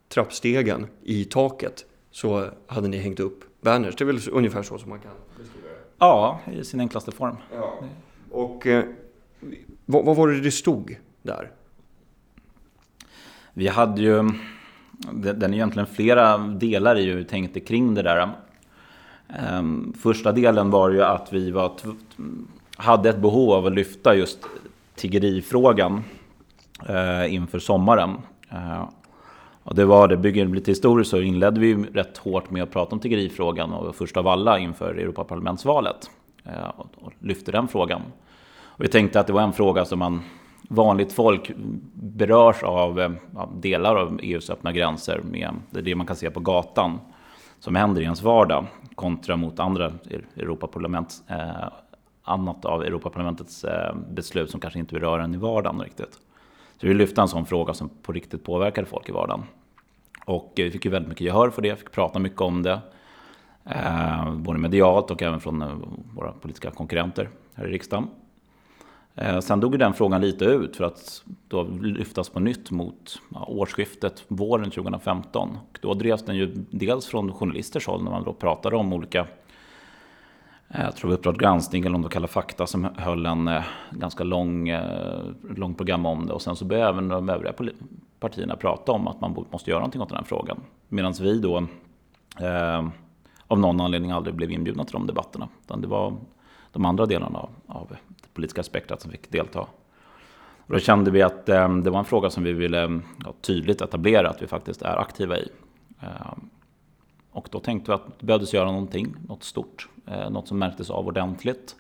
trappstegen 0.07 0.87
i 1.03 1.25
taket 1.25 1.85
så 2.11 2.49
hade 2.67 2.87
ni 2.87 2.97
hängt 2.97 3.19
upp 3.19 3.48
banners. 3.61 3.95
Det 3.95 4.03
är 4.03 4.05
väl 4.05 4.19
ungefär 4.31 4.63
så 4.63 4.77
som 4.77 4.89
man 4.89 4.99
kan 4.99 5.11
beskriva 5.37 5.67
det? 5.67 5.75
Ja, 5.97 6.39
i 6.51 6.63
sin 6.63 6.79
enklaste 6.79 7.11
form. 7.11 7.35
Ja. 7.55 7.73
Och 8.31 8.67
eh, 8.67 8.83
vad, 9.85 10.05
vad 10.05 10.15
var 10.15 10.27
det 10.27 10.41
det 10.41 10.51
stod 10.51 10.95
där? 11.21 11.51
Vi 13.53 13.67
hade 13.67 14.01
ju, 14.01 14.29
den 15.13 15.43
är 15.43 15.53
egentligen 15.53 15.87
flera 15.87 16.37
delar 16.37 16.95
i 16.95 17.05
hur 17.05 17.15
vi 17.15 17.25
tänkte 17.25 17.59
kring 17.59 17.93
det 17.95 18.01
där. 18.01 18.29
Ehm, 19.29 19.93
första 19.99 20.31
delen 20.31 20.71
var 20.71 20.89
ju 20.89 21.03
att 21.03 21.33
vi 21.33 21.51
var, 21.51 21.71
hade 22.75 23.09
ett 23.09 23.21
behov 23.21 23.51
av 23.51 23.65
att 23.65 23.73
lyfta 23.73 24.15
just 24.15 24.39
tiggerifrågan 24.95 26.03
eh, 26.89 27.33
inför 27.33 27.59
sommaren. 27.59 28.17
Eh, 28.49 28.89
och 29.69 29.75
det 29.75 29.85
var 29.85 30.07
det, 30.07 30.17
bygger 30.17 30.45
lite 30.45 30.71
historiskt 30.71 31.11
så 31.11 31.21
inledde 31.21 31.59
vi 31.59 31.75
rätt 31.75 32.17
hårt 32.17 32.49
med 32.49 32.63
att 32.63 32.71
prata 32.71 32.95
om 32.95 32.99
tiggerifrågan 32.99 33.73
och 33.73 33.95
först 33.95 34.17
av 34.17 34.27
alla 34.27 34.59
inför 34.59 34.95
Europaparlamentsvalet. 34.95 36.09
Eh, 36.43 36.69
och 36.77 37.13
lyfte 37.19 37.51
den 37.51 37.67
frågan. 37.67 38.01
Och 38.61 38.83
vi 38.83 38.87
tänkte 38.87 39.19
att 39.19 39.27
det 39.27 39.33
var 39.33 39.41
en 39.41 39.53
fråga 39.53 39.85
som 39.85 39.99
man 39.99 40.21
vanligt 40.69 41.13
folk 41.13 41.51
berörs 41.93 42.63
av 42.63 42.99
eh, 42.99 43.11
ja, 43.35 43.49
delar 43.55 43.95
av 43.95 44.19
EUs 44.23 44.49
öppna 44.49 44.71
gränser 44.71 45.21
med 45.23 45.53
det, 45.69 45.81
det 45.81 45.95
man 45.95 46.07
kan 46.07 46.15
se 46.15 46.29
på 46.29 46.39
gatan 46.39 46.99
som 47.59 47.75
händer 47.75 48.01
i 48.01 48.03
ens 48.03 48.21
vardag 48.21 48.65
kontra 48.95 49.35
mot 49.35 49.59
andra 49.59 49.91
Europaparlament, 50.35 51.23
eh, 51.27 51.69
annat 52.23 52.65
av 52.65 52.83
Europaparlamentets 52.83 53.63
eh, 53.63 53.95
beslut 54.09 54.51
som 54.51 54.59
kanske 54.59 54.79
inte 54.79 54.93
berör 54.93 55.19
en 55.19 55.33
i 55.33 55.37
vardagen 55.37 55.81
riktigt. 55.81 56.19
Så 56.81 56.87
vi 56.87 56.93
lyfte 56.93 57.21
en 57.21 57.27
sån 57.27 57.45
fråga 57.45 57.73
som 57.73 57.89
på 57.89 58.11
riktigt 58.11 58.43
påverkade 58.43 58.87
folk 58.87 59.09
i 59.09 59.11
vardagen. 59.11 59.43
Och 60.29 60.59
eh, 60.59 60.63
vi 60.63 60.71
fick 60.71 60.85
ju 60.85 60.91
väldigt 60.91 61.09
mycket 61.09 61.25
gehör 61.25 61.49
för 61.49 61.61
det, 61.61 61.75
fick 61.75 61.91
prata 61.91 62.19
mycket 62.19 62.41
om 62.41 62.63
det. 62.63 62.79
Eh, 63.65 64.35
både 64.35 64.59
medialt 64.59 65.11
och 65.11 65.21
även 65.21 65.39
från 65.39 65.61
eh, 65.61 65.75
våra 66.15 66.31
politiska 66.31 66.71
konkurrenter 66.71 67.29
här 67.55 67.67
i 67.67 67.71
riksdagen. 67.71 68.07
Eh, 69.15 69.39
sen 69.39 69.59
dog 69.59 69.79
den 69.79 69.93
frågan 69.93 70.21
lite 70.21 70.45
ut 70.45 70.75
för 70.75 70.83
att 70.83 71.23
då 71.47 71.63
lyftas 71.81 72.29
på 72.29 72.39
nytt 72.39 72.71
mot 72.71 73.21
ja, 73.33 73.45
årsskiftet 73.45 74.23
våren 74.27 74.71
2015. 74.71 75.57
Och 75.69 75.79
då 75.81 75.93
drevs 75.93 76.25
den 76.25 76.35
ju 76.35 76.65
dels 76.71 77.07
från 77.07 77.33
journalisters 77.33 77.87
håll 77.87 78.03
när 78.03 78.11
man 78.11 78.23
då 78.23 78.33
pratade 78.33 78.75
om 78.75 78.93
olika 78.93 79.27
eh, 80.69 80.81
jag 80.81 80.95
tror 80.95 81.11
Uppdrag 81.11 81.37
granskning 81.37 81.85
eller 81.85 81.95
om 81.95 82.01
det 82.01 82.09
kallar 82.09 82.27
fakta 82.27 82.67
som 82.67 82.87
höll 82.97 83.25
en 83.25 83.47
eh, 83.47 83.63
ganska 83.91 84.23
lång, 84.23 84.69
eh, 84.69 85.21
lång 85.55 85.75
program 85.75 86.05
om 86.05 86.27
det. 86.27 86.33
Och 86.33 86.41
sen 86.41 86.55
så 86.55 86.65
började 86.65 86.89
även 86.89 87.07
de 87.07 87.29
övriga 87.29 87.53
partierna 88.19 88.55
prata 88.55 88.91
om 88.91 89.07
att 89.07 89.21
man 89.21 89.45
måste 89.51 89.69
göra 89.69 89.79
någonting 89.79 90.01
åt 90.01 90.09
den 90.09 90.17
här 90.17 90.25
frågan. 90.25 90.59
Medan 90.87 91.13
vi 91.19 91.39
då 91.39 91.57
eh, 92.39 92.87
av 93.47 93.59
någon 93.59 93.81
anledning 93.81 94.11
aldrig 94.11 94.35
blev 94.35 94.51
inbjudna 94.51 94.83
till 94.83 94.93
de 94.93 95.07
debatterna. 95.07 95.47
Utan 95.65 95.81
det 95.81 95.87
var 95.87 96.13
de 96.71 96.85
andra 96.85 97.05
delarna 97.05 97.39
av, 97.39 97.49
av 97.67 97.87
det 97.89 98.27
politiska 98.33 98.63
spektrat 98.63 99.01
som 99.01 99.11
fick 99.11 99.31
delta. 99.31 99.59
Och 99.59 100.73
då 100.73 100.79
kände 100.79 101.11
vi 101.11 101.21
att 101.21 101.49
eh, 101.49 101.75
det 101.75 101.89
var 101.89 101.99
en 101.99 102.05
fråga 102.05 102.29
som 102.29 102.43
vi 102.43 102.53
ville 102.53 103.01
ja, 103.25 103.33
tydligt 103.41 103.81
etablera 103.81 104.29
att 104.29 104.41
vi 104.41 104.47
faktiskt 104.47 104.81
är 104.81 104.97
aktiva 104.97 105.37
i. 105.37 105.49
Eh, 106.01 106.33
och 107.31 107.49
då 107.51 107.59
tänkte 107.59 107.91
vi 107.91 107.95
att 107.95 108.19
det 108.19 108.25
behövdes 108.25 108.53
göra 108.53 108.71
någonting, 108.71 109.15
något 109.27 109.43
stort, 109.43 109.89
eh, 110.07 110.29
något 110.29 110.47
som 110.47 110.59
märktes 110.59 110.89
av 110.89 111.07
ordentligt. 111.07 111.75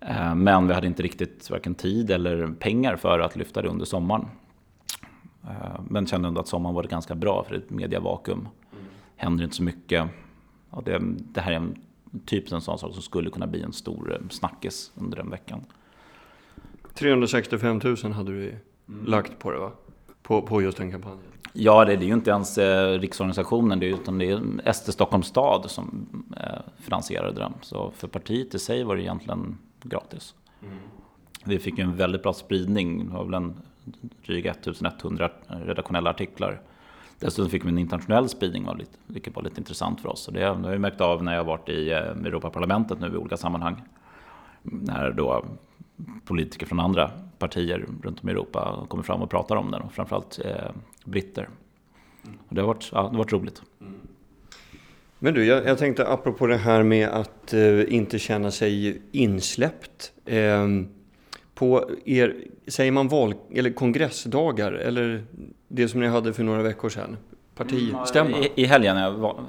Eh, 0.00 0.34
men 0.34 0.68
vi 0.68 0.74
hade 0.74 0.86
inte 0.86 1.02
riktigt 1.02 1.50
varken 1.50 1.74
tid 1.74 2.10
eller 2.10 2.46
pengar 2.46 2.96
för 2.96 3.20
att 3.20 3.36
lyfta 3.36 3.62
det 3.62 3.68
under 3.68 3.84
sommaren. 3.84 4.26
Eh, 5.46 5.80
men 5.88 6.06
kände 6.06 6.28
ändå 6.28 6.40
att 6.40 6.48
sommaren 6.48 6.74
var 6.74 6.84
ganska 6.84 7.14
bra 7.14 7.44
för 7.44 7.54
ett 7.54 7.70
mediavakuum. 7.70 8.38
Mm. 8.38 8.84
Händer 9.16 9.44
inte 9.44 9.56
så 9.56 9.62
mycket. 9.62 10.08
Ja, 10.70 10.82
det, 10.84 11.00
det 11.18 11.40
här 11.40 11.52
är 11.52 11.56
en 11.56 11.76
typ 12.24 12.52
en 12.52 12.60
sån 12.60 12.78
sak 12.78 12.92
som 12.92 13.02
skulle 13.02 13.30
kunna 13.30 13.46
bli 13.46 13.62
en 13.62 13.72
stor 13.72 14.12
eh, 14.12 14.28
snackis 14.30 14.92
under 14.94 15.16
den 15.16 15.30
veckan. 15.30 15.64
365 16.94 17.80
000 17.84 18.12
hade 18.12 18.32
du 18.32 18.48
mm. 18.48 19.06
lagt 19.06 19.38
på 19.38 19.50
det 19.50 19.58
va? 19.58 19.72
På, 20.22 20.42
på 20.42 20.62
just 20.62 20.78
den 20.78 20.90
kampanjen? 20.90 21.20
Ja, 21.52 21.84
det, 21.84 21.96
det 21.96 22.04
är 22.04 22.08
ju 22.08 22.14
inte 22.14 22.30
ens 22.30 22.58
eh, 22.58 22.98
riksorganisationen, 22.98 23.78
det 23.78 23.86
utan 23.86 24.18
det 24.18 24.30
är 24.30 24.72
SD 24.72 24.92
Stockholms 24.92 25.26
stad 25.26 25.70
som 25.70 26.08
eh, 26.36 26.60
finansierade 26.78 27.40
den. 27.40 27.52
Så 27.60 27.90
för 27.96 28.08
partiet 28.08 28.54
i 28.54 28.58
sig 28.58 28.84
var 28.84 28.96
det 28.96 29.02
egentligen 29.02 29.58
gratis. 29.82 30.34
Mm. 30.62 30.78
Vi 31.44 31.58
fick 31.58 31.78
ju 31.78 31.84
en 31.84 31.96
väldigt 31.96 32.22
bra 32.22 32.32
spridning, 32.32 33.06
det 33.06 33.12
var 33.12 33.24
väl 33.24 33.34
en 33.34 33.56
dryga 34.26 34.50
1100 34.50 35.30
redaktionella 35.48 36.10
artiklar. 36.10 36.60
Dessutom 37.18 37.50
fick 37.50 37.64
vi 37.64 37.68
en 37.68 37.78
internationell 37.78 38.28
spridning, 38.28 38.68
vilket 39.06 39.36
var 39.36 39.42
lite 39.42 39.60
intressant 39.60 40.00
för 40.00 40.08
oss. 40.08 40.28
Och 40.28 40.34
det 40.34 40.44
har 40.44 40.70
jag 40.70 40.80
märkt 40.80 41.00
av 41.00 41.24
när 41.24 41.32
jag 41.32 41.40
har 41.40 41.46
varit 41.46 41.68
i 41.68 41.90
eh, 41.90 41.98
Europaparlamentet 41.98 43.00
nu 43.00 43.06
i 43.06 43.16
olika 43.16 43.36
sammanhang. 43.36 43.82
När 44.62 45.12
då 45.12 45.44
politiker 46.24 46.66
från 46.66 46.80
andra 46.80 47.10
partier 47.38 47.86
runt 48.02 48.22
om 48.22 48.28
i 48.28 48.32
Europa 48.32 48.86
kommer 48.88 49.02
fram 49.02 49.22
och 49.22 49.30
pratar 49.30 49.56
om 49.56 49.70
den, 49.70 49.82
och 49.82 49.92
framförallt 49.92 50.40
eh, 50.44 50.70
britter. 51.04 51.48
Och 52.48 52.54
det, 52.54 52.60
har 52.60 52.68
varit, 52.68 52.90
ja, 52.92 53.02
det 53.02 53.08
har 53.08 53.18
varit 53.18 53.32
roligt. 53.32 53.62
Mm. 53.80 53.94
Men 55.18 55.34
du, 55.34 55.44
jag, 55.44 55.66
jag, 55.66 55.78
tänkte 55.78 56.08
apropå 56.08 56.46
det 56.46 56.56
här 56.56 56.82
med 56.82 57.08
att 57.08 57.52
eh, 57.52 57.94
inte 57.94 58.18
känna 58.18 58.50
sig 58.50 59.02
insläppt. 59.12 60.12
Eh, 60.24 60.66
på 61.56 61.90
er, 62.04 62.36
säger 62.66 62.92
man 62.92 63.08
val 63.08 63.34
eller 63.50 63.70
kongressdagar 63.70 64.72
eller 64.72 65.24
det 65.68 65.88
som 65.88 66.00
ni 66.00 66.06
hade 66.06 66.32
för 66.32 66.44
några 66.44 66.62
veckor 66.62 66.88
sedan? 66.88 67.16
Partistämma? 67.54 68.38
I, 68.38 68.52
i 68.54 68.64
helgen, 68.64 68.96
ja. 68.96 69.40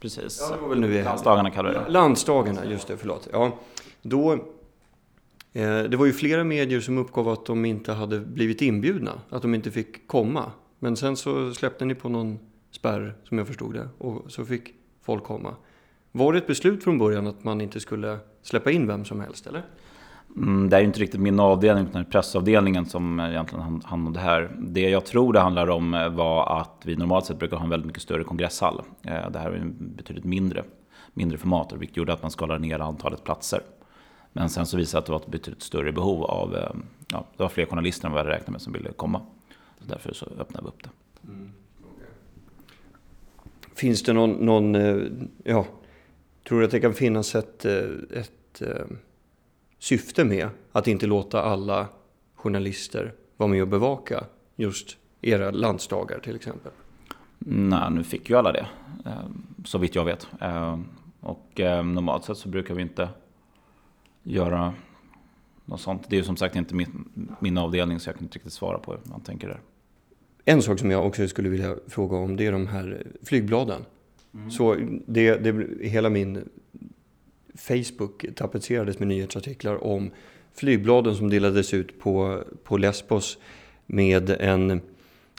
Precis. 0.00 0.38
Ja, 0.40 0.56
det 0.56 0.62
var 0.62 0.68
väl 0.68 0.80
nu 0.80 0.94
i 0.94 1.02
Landsdagarna 1.02 1.50
kallar 1.50 1.72
det. 1.72 1.84
Landsdagarna, 1.88 2.64
just 2.64 2.88
det, 2.88 2.96
förlåt. 2.96 3.28
Ja, 3.32 3.58
då, 4.02 4.32
eh, 4.32 5.82
det 5.82 5.96
var 5.96 6.06
ju 6.06 6.12
flera 6.12 6.44
medier 6.44 6.80
som 6.80 6.98
uppgav 6.98 7.28
att 7.28 7.46
de 7.46 7.64
inte 7.64 7.92
hade 7.92 8.20
blivit 8.20 8.62
inbjudna, 8.62 9.12
att 9.30 9.42
de 9.42 9.54
inte 9.54 9.70
fick 9.70 10.06
komma. 10.06 10.52
Men 10.78 10.96
sen 10.96 11.16
så 11.16 11.54
släppte 11.54 11.84
ni 11.84 11.94
på 11.94 12.08
någon 12.08 12.38
spärr, 12.70 13.14
som 13.24 13.38
jag 13.38 13.46
förstod 13.46 13.74
det, 13.74 13.88
och 13.98 14.32
så 14.32 14.44
fick 14.44 14.74
folk 15.02 15.24
komma. 15.24 15.54
Var 16.12 16.32
det 16.32 16.38
ett 16.38 16.46
beslut 16.46 16.84
från 16.84 16.98
början 16.98 17.26
att 17.26 17.44
man 17.44 17.60
inte 17.60 17.80
skulle 17.80 18.18
släppa 18.42 18.70
in 18.70 18.86
vem 18.86 19.04
som 19.04 19.20
helst, 19.20 19.46
eller? 19.46 19.62
Mm, 20.42 20.68
det 20.68 20.76
är 20.76 20.80
ju 20.80 20.86
inte 20.86 21.00
riktigt 21.00 21.20
min 21.20 21.40
avdelning, 21.40 21.86
utan 21.86 22.04
pressavdelningen 22.04 22.86
som 22.86 23.20
eh, 23.20 23.30
egentligen 23.30 23.82
handlar 23.84 24.08
om 24.08 24.12
det 24.12 24.20
här. 24.20 24.50
Det 24.58 24.90
jag 24.90 25.06
tror 25.06 25.32
det 25.32 25.40
handlar 25.40 25.70
om 25.70 25.94
eh, 25.94 26.08
var 26.08 26.60
att 26.60 26.82
vi 26.84 26.96
normalt 26.96 27.26
sett 27.26 27.38
brukar 27.38 27.56
ha 27.56 27.64
en 27.64 27.70
väldigt 27.70 27.86
mycket 27.86 28.02
större 28.02 28.24
kongresshall. 28.24 28.82
Eh, 29.02 29.30
det 29.30 29.38
här 29.38 29.50
är 29.50 29.64
betydligt 29.78 30.24
mindre, 30.24 30.64
mindre 31.14 31.38
format, 31.38 31.72
vilket 31.72 31.96
gjorde 31.96 32.12
att 32.12 32.22
man 32.22 32.30
skalade 32.30 32.60
ner 32.60 32.78
antalet 32.78 33.24
platser. 33.24 33.60
Men 34.32 34.48
sen 34.48 34.66
så 34.66 34.76
visade 34.76 34.82
det 34.82 34.90
sig 34.90 34.98
att 34.98 35.06
det 35.06 35.12
var 35.12 35.20
ett 35.20 35.26
betydligt 35.26 35.62
större 35.62 35.92
behov 35.92 36.24
av, 36.24 36.56
ja, 37.12 37.24
det 37.36 37.42
var 37.42 37.48
fler 37.48 37.66
journalister 37.66 38.06
än 38.06 38.12
vad 38.12 38.20
jag 38.20 38.24
hade 38.24 38.36
räknat 38.36 38.50
med 38.50 38.60
som 38.60 38.72
ville 38.72 38.92
komma. 38.92 39.20
Så 39.78 39.84
därför 39.86 40.12
så 40.12 40.26
öppnade 40.38 40.64
vi 40.64 40.68
upp 40.68 40.82
det. 40.82 40.90
Mm, 41.28 41.52
okay. 41.94 42.06
Finns 43.74 44.02
det 44.02 44.12
någon, 44.12 44.30
någon, 44.30 44.74
ja, 45.44 45.66
tror 46.48 46.58
du 46.58 46.64
att 46.64 46.70
det 46.70 46.80
kan 46.80 46.94
finnas 46.94 47.34
ett, 47.34 47.64
ett 47.64 48.62
syfte 49.78 50.24
med 50.24 50.48
att 50.72 50.88
inte 50.88 51.06
låta 51.06 51.42
alla 51.42 51.88
journalister 52.34 53.14
vara 53.36 53.50
med 53.50 53.62
och 53.62 53.68
bevaka 53.68 54.24
just 54.56 54.96
era 55.20 55.50
landsdagar 55.50 56.18
till 56.18 56.36
exempel? 56.36 56.72
Nej, 57.38 57.90
nu 57.90 58.04
fick 58.04 58.30
ju 58.30 58.36
alla 58.36 58.52
det, 58.52 58.66
eh, 59.04 59.12
så 59.64 59.78
vitt 59.78 59.94
jag 59.94 60.04
vet. 60.04 60.28
Eh, 60.40 60.78
och 61.20 61.60
eh, 61.60 61.84
normalt 61.84 62.24
sett 62.24 62.36
så 62.36 62.48
brukar 62.48 62.74
vi 62.74 62.82
inte 62.82 63.08
göra 64.22 64.74
något 65.64 65.80
sånt. 65.80 66.02
Det 66.08 66.16
är 66.16 66.18
ju 66.18 66.24
som 66.24 66.36
sagt 66.36 66.56
inte 66.56 66.74
min, 66.74 67.08
min 67.40 67.58
avdelning 67.58 68.00
så 68.00 68.08
jag 68.08 68.16
kan 68.16 68.24
inte 68.24 68.38
riktigt 68.38 68.52
svara 68.52 68.78
på 68.78 68.92
hur 68.92 69.00
man 69.04 69.20
tänker 69.20 69.48
där. 69.48 69.60
en 70.44 70.62
sak 70.62 70.78
som 70.78 70.90
jag 70.90 71.06
också 71.06 71.28
skulle 71.28 71.48
vilja 71.48 71.76
fråga 71.86 72.16
om 72.16 72.36
det 72.36 72.46
är 72.46 72.52
de 72.52 72.66
här 72.66 73.06
flygbladen. 73.22 73.84
Mm. 74.34 74.50
Så 74.50 74.76
det, 75.06 75.36
det, 75.36 75.86
hela 75.88 76.10
min 76.10 76.48
Facebook 77.58 78.24
tapetserades 78.36 78.98
med 78.98 79.08
nyhetsartiklar 79.08 79.84
om 79.84 80.10
flygbladen 80.54 81.16
som 81.16 81.30
delades 81.30 81.74
ut 81.74 81.98
på, 81.98 82.42
på 82.64 82.76
Lesbos 82.76 83.38
med 83.86 84.30
en, 84.30 84.80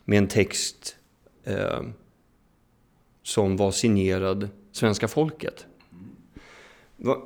med 0.05 0.17
en 0.17 0.27
text 0.27 0.95
eh, 1.43 1.81
som 3.23 3.57
var 3.57 3.71
signerad 3.71 4.49
svenska 4.71 5.07
folket. 5.07 5.65
Va, 6.97 7.17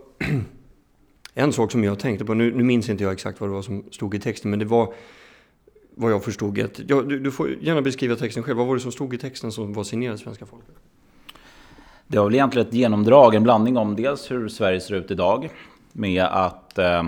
en 1.34 1.54
sak 1.54 1.72
som 1.72 1.84
jag 1.84 2.00
tänkte 2.00 2.26
på, 2.26 2.34
nu, 2.34 2.56
nu, 2.56 2.64
minns 2.64 2.90
inte 2.90 3.04
jag 3.04 3.14
exakt 3.14 3.40
vad 3.40 3.50
det 3.50 3.54
var 3.54 3.62
som 3.62 3.84
stod 3.92 4.16
i 4.16 4.20
texten, 4.20 4.50
men 4.50 4.60
det 4.60 4.66
var 4.66 4.94
vad 5.96 6.12
jag 6.12 6.24
förstod 6.24 6.60
att, 6.60 6.80
ja, 6.88 7.02
du, 7.02 7.20
du, 7.20 7.32
får 7.32 7.50
gärna 7.50 7.82
beskriva 7.82 8.16
texten 8.16 8.44
själv. 8.44 8.58
Vad 8.58 8.68
var 8.68 8.76
det 8.76 8.82
som 8.82 8.92
stod 8.92 9.14
i 9.14 9.18
texten 9.18 9.52
som 9.52 9.74
var 9.74 9.84
signerad 9.84 10.20
svenska 10.20 10.46
folket? 10.46 10.76
Det 12.08 12.18
var 12.18 12.26
väl 12.26 12.34
egentligen 12.34 12.68
ett 12.68 12.74
genomdrag, 12.74 13.36
en 13.36 13.44
blandning 13.44 13.78
om 13.78 13.96
dels 13.96 14.32
hur 14.32 14.48
Sverige 14.48 14.80
ser 14.80 14.96
ut 14.96 15.12
idag 15.12 15.50
med 15.92 16.24
att 16.24 16.78
eh, 16.78 17.04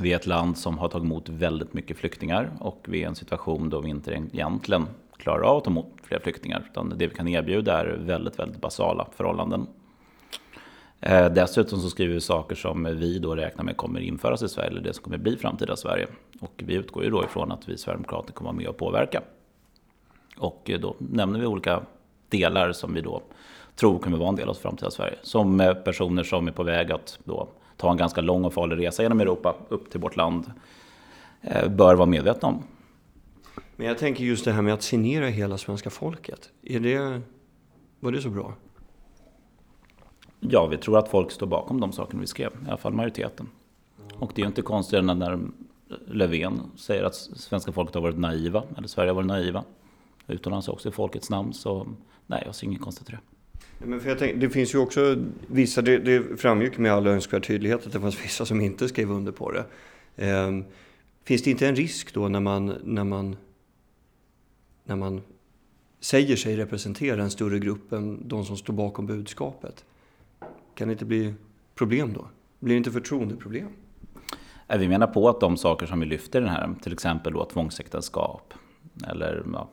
vi 0.00 0.12
är 0.12 0.16
ett 0.16 0.26
land 0.26 0.58
som 0.58 0.78
har 0.78 0.88
tagit 0.88 1.04
emot 1.04 1.28
väldigt 1.28 1.74
mycket 1.74 1.98
flyktingar 1.98 2.50
och 2.60 2.84
vi 2.88 2.98
är 2.98 3.02
i 3.02 3.04
en 3.04 3.14
situation 3.14 3.70
då 3.70 3.80
vi 3.80 3.90
inte 3.90 4.12
egentligen 4.12 4.86
klarar 5.16 5.42
av 5.42 5.56
att 5.56 5.64
ta 5.64 5.70
emot 5.70 5.92
fler 6.02 6.18
flyktingar. 6.18 6.66
Utan 6.70 6.88
det 6.96 7.06
vi 7.06 7.14
kan 7.14 7.28
erbjuda 7.28 7.80
är 7.80 7.86
väldigt, 7.86 8.38
väldigt 8.38 8.60
basala 8.60 9.06
förhållanden. 9.16 9.66
Eh, 11.00 11.26
dessutom 11.26 11.80
så 11.80 11.90
skriver 11.90 12.14
vi 12.14 12.20
saker 12.20 12.54
som 12.54 12.84
vi 12.84 13.18
då 13.18 13.34
räknar 13.34 13.64
med 13.64 13.76
kommer 13.76 14.00
införas 14.00 14.42
i 14.42 14.48
Sverige, 14.48 14.70
eller 14.70 14.80
det 14.80 14.92
som 14.92 15.04
kommer 15.04 15.18
bli 15.18 15.36
framtida 15.36 15.76
Sverige. 15.76 16.06
Och 16.40 16.62
vi 16.66 16.74
utgår 16.74 17.04
ju 17.04 17.10
då 17.10 17.24
ifrån 17.24 17.52
att 17.52 17.68
vi 17.68 17.78
Sverigedemokrater 17.78 18.32
kommer 18.32 18.50
vara 18.50 18.56
med 18.56 18.68
och 18.68 18.76
påverka. 18.76 19.22
Och 20.38 20.70
då 20.80 20.96
nämner 20.98 21.40
vi 21.40 21.46
olika 21.46 21.80
delar 22.28 22.72
som 22.72 22.94
vi 22.94 23.00
då 23.00 23.22
tror 23.76 23.98
kommer 23.98 24.18
vara 24.18 24.28
en 24.28 24.36
del 24.36 24.48
av 24.48 24.54
framtida 24.54 24.90
Sverige. 24.90 25.16
Som 25.22 25.60
eh, 25.60 25.74
personer 25.74 26.22
som 26.22 26.48
är 26.48 26.52
på 26.52 26.62
väg 26.62 26.92
att 26.92 27.18
då 27.24 27.48
ta 27.76 27.90
en 27.90 27.96
ganska 27.96 28.20
lång 28.20 28.44
och 28.44 28.52
farlig 28.52 28.86
resa 28.86 29.02
genom 29.02 29.20
Europa 29.20 29.54
upp 29.68 29.90
till 29.90 30.00
vårt 30.00 30.16
land 30.16 30.52
bör 31.68 31.94
vara 31.94 32.06
medvetna 32.06 32.48
om. 32.48 32.62
Men 33.76 33.86
jag 33.86 33.98
tänker 33.98 34.24
just 34.24 34.44
det 34.44 34.52
här 34.52 34.62
med 34.62 34.74
att 34.74 34.82
signera 34.82 35.26
hela 35.26 35.58
svenska 35.58 35.90
folket. 35.90 36.50
Är 36.62 36.80
det, 36.80 37.20
var 38.00 38.12
det 38.12 38.22
så 38.22 38.30
bra? 38.30 38.54
Ja, 40.40 40.66
vi 40.66 40.76
tror 40.76 40.98
att 40.98 41.08
folk 41.08 41.30
står 41.30 41.46
bakom 41.46 41.80
de 41.80 41.92
sakerna 41.92 42.20
vi 42.20 42.26
skrev. 42.26 42.50
I 42.66 42.68
alla 42.68 42.76
fall 42.76 42.92
majoriteten. 42.92 43.48
Och 44.18 44.32
det 44.34 44.40
är 44.40 44.44
ju 44.44 44.48
inte 44.48 44.62
konstigt 44.62 45.04
när 45.04 45.40
Löfven 46.06 46.60
säger 46.76 47.04
att 47.04 47.14
svenska 47.14 47.72
folket 47.72 47.94
har 47.94 48.02
varit 48.02 48.18
naiva. 48.18 48.62
Eller 48.76 48.88
Sverige 48.88 49.10
har 49.10 49.14
varit 49.14 49.26
naiva. 49.26 49.64
Utomlands 50.26 50.68
också 50.68 50.88
i 50.88 50.92
folkets 50.92 51.30
namn. 51.30 51.52
Så 51.52 51.86
nej, 52.26 52.42
jag 52.46 52.54
ser 52.54 52.66
inget 52.66 52.80
konstigt 52.80 53.08
i 53.08 53.12
det. 53.12 53.18
Men 53.78 54.00
för 54.00 54.08
jag 54.08 54.18
tänkte, 54.18 54.38
det 54.38 54.50
finns 54.50 54.74
ju 54.74 54.78
också 54.78 55.24
vissa, 55.46 55.82
det, 55.82 55.98
det 55.98 56.40
framgick 56.40 56.78
med 56.78 56.92
all 56.92 57.06
önskvärd 57.06 57.46
tydlighet 57.46 57.86
att 57.86 57.92
det 57.92 58.00
fanns 58.00 58.24
vissa 58.24 58.46
som 58.46 58.60
inte 58.60 58.88
skrev 58.88 59.10
under 59.10 59.32
på 59.32 59.52
det. 59.52 59.64
Eh, 60.16 60.58
finns 61.24 61.42
det 61.42 61.50
inte 61.50 61.68
en 61.68 61.76
risk 61.76 62.14
då 62.14 62.28
när 62.28 62.40
man, 62.40 62.74
när 62.84 63.04
man, 63.04 63.36
när 64.84 64.96
man 64.96 65.22
säger 66.00 66.36
sig 66.36 66.56
representera 66.56 67.22
en 67.22 67.30
större 67.30 67.58
grupp 67.58 67.92
än 67.92 68.28
de 68.28 68.44
som 68.44 68.56
står 68.56 68.74
bakom 68.74 69.06
budskapet? 69.06 69.84
Kan 70.74 70.88
det 70.88 70.92
inte 70.92 71.04
bli 71.04 71.34
problem 71.74 72.12
då? 72.12 72.28
Blir 72.58 72.74
det 72.74 72.78
inte 72.78 72.90
förtroendeproblem? 72.90 73.68
Vi 74.78 74.88
menar 74.88 75.06
på 75.06 75.28
att 75.28 75.40
de 75.40 75.56
saker 75.56 75.86
som 75.86 76.00
vi 76.00 76.06
lyfter 76.06 76.38
i 76.40 76.42
den 76.42 76.52
här, 76.52 76.74
till 76.82 76.92
exempel 76.92 77.32
då 77.32 77.44
tvångsäktenskap 77.44 78.54
eller 79.06 79.44
ja, 79.52 79.68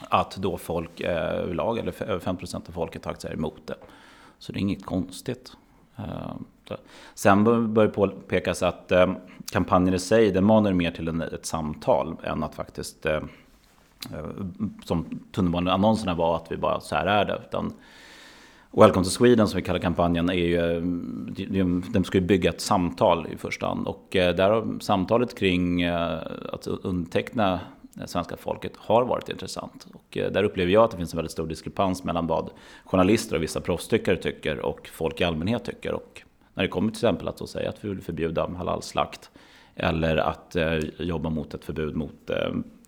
att 0.00 0.36
då 0.36 0.58
folk 0.58 1.00
eh, 1.00 1.16
överlag, 1.16 1.78
eller 1.78 2.02
över 2.02 2.20
5% 2.20 2.56
av 2.68 2.72
folket 2.72 3.04
har 3.04 3.14
sig 3.14 3.32
emot 3.32 3.66
det. 3.66 3.76
Så 4.38 4.52
det 4.52 4.58
är 4.58 4.60
inget 4.60 4.86
konstigt. 4.86 5.52
Eh, 5.96 6.76
Sen 7.14 7.44
bör 7.74 7.86
det 7.86 7.92
påpekas 7.92 8.62
att 8.62 8.92
eh, 8.92 9.12
kampanjen 9.52 9.94
i 9.94 9.98
sig, 9.98 10.30
den 10.30 10.44
manar 10.44 10.72
mer 10.72 10.90
till 10.90 11.20
ett 11.22 11.46
samtal 11.46 12.16
än 12.22 12.42
att 12.42 12.54
faktiskt, 12.54 13.06
som 14.84 15.20
tunnelbaneannonserna 15.32 16.14
var, 16.14 16.36
att 16.36 16.52
vi 16.52 16.56
bara 16.56 16.80
så 16.80 16.94
här 16.94 17.06
är 17.06 17.24
det. 17.24 17.42
Utan 17.48 17.72
Welcome 18.70 19.04
to 19.04 19.10
Sweden 19.10 19.48
som 19.48 19.56
vi 19.56 19.62
kallar 19.62 19.78
kampanjen 19.78 20.28
är 20.28 20.34
ju, 20.34 20.80
de 21.92 22.04
ska 22.04 22.18
ju 22.18 22.24
bygga 22.24 22.50
ett 22.50 22.60
samtal 22.60 23.26
i 23.32 23.36
första 23.36 23.66
hand. 23.66 23.86
Och 23.86 24.06
där 24.10 24.50
har 24.50 24.80
samtalet 24.80 25.38
kring 25.38 25.84
att 25.84 26.66
underteckna 26.66 27.60
Eh, 28.00 28.06
svenska 28.06 28.36
folket 28.36 28.72
har 28.76 29.04
varit 29.04 29.28
intressant. 29.28 29.86
Och 29.94 30.16
eh, 30.16 30.32
där 30.32 30.44
upplever 30.44 30.72
jag 30.72 30.84
att 30.84 30.90
det 30.90 30.96
finns 30.96 31.12
en 31.12 31.16
väldigt 31.16 31.32
stor 31.32 31.46
diskrepans 31.46 32.04
mellan 32.04 32.26
vad 32.26 32.50
journalister 32.84 33.36
och 33.36 33.42
vissa 33.42 33.60
proffstyckare 33.60 34.16
tycker 34.16 34.58
och 34.58 34.88
folk 34.88 35.20
i 35.20 35.24
allmänhet 35.24 35.64
tycker. 35.64 35.92
Och 35.92 36.22
när 36.54 36.62
det 36.62 36.68
kommer 36.68 36.88
till 36.88 36.96
exempel 36.96 37.28
att 37.28 37.48
säga 37.48 37.68
att 37.68 37.84
vi 37.84 37.88
vill 37.88 38.02
förbjuda 38.02 38.48
halalslakt 38.48 39.30
eller 39.74 40.16
att 40.16 40.56
eh, 40.56 40.78
jobba 40.98 41.30
mot 41.30 41.54
ett 41.54 41.64
förbud 41.64 41.96
mot 41.96 42.30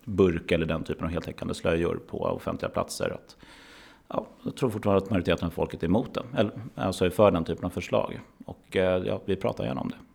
burk 0.03 0.51
eller 0.51 0.65
den 0.65 0.83
typen 0.83 1.05
av 1.05 1.11
heltäckande 1.11 1.53
slöjor 1.53 1.99
på 2.07 2.17
offentliga 2.17 2.69
platser. 2.69 3.09
Att, 3.09 3.37
ja, 4.07 4.27
jag 4.43 4.55
tror 4.55 4.69
fortfarande 4.69 5.03
att 5.03 5.09
majoriteten 5.09 5.45
av 5.45 5.51
folket 5.51 5.83
är 5.83 5.87
emot 5.87 6.13
det, 6.13 6.23
eller 6.37 6.51
alltså 6.75 7.05
är 7.05 7.09
för 7.09 7.31
den 7.31 7.43
typen 7.43 7.65
av 7.65 7.69
förslag. 7.69 8.19
Och 8.45 8.67
ja, 8.71 9.21
vi 9.25 9.35
pratar 9.35 9.65
gärna 9.65 9.81
om 9.81 9.89
det. 9.89 10.08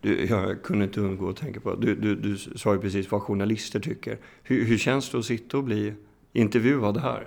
Du, 0.00 0.26
jag 0.26 0.62
kunde 0.62 0.84
inte 0.84 1.00
undgå 1.00 1.28
att 1.28 1.36
tänka 1.36 1.60
på, 1.60 1.74
du, 1.74 1.94
du, 1.94 2.14
du 2.14 2.36
sa 2.36 2.74
ju 2.74 2.80
precis 2.80 3.10
vad 3.10 3.22
journalister 3.22 3.80
tycker. 3.80 4.18
Hur, 4.42 4.64
hur 4.64 4.78
känns 4.78 5.10
det 5.10 5.18
att 5.18 5.24
sitta 5.24 5.56
och 5.56 5.64
bli 5.64 5.94
intervjuad 6.32 6.96
här? 6.96 7.26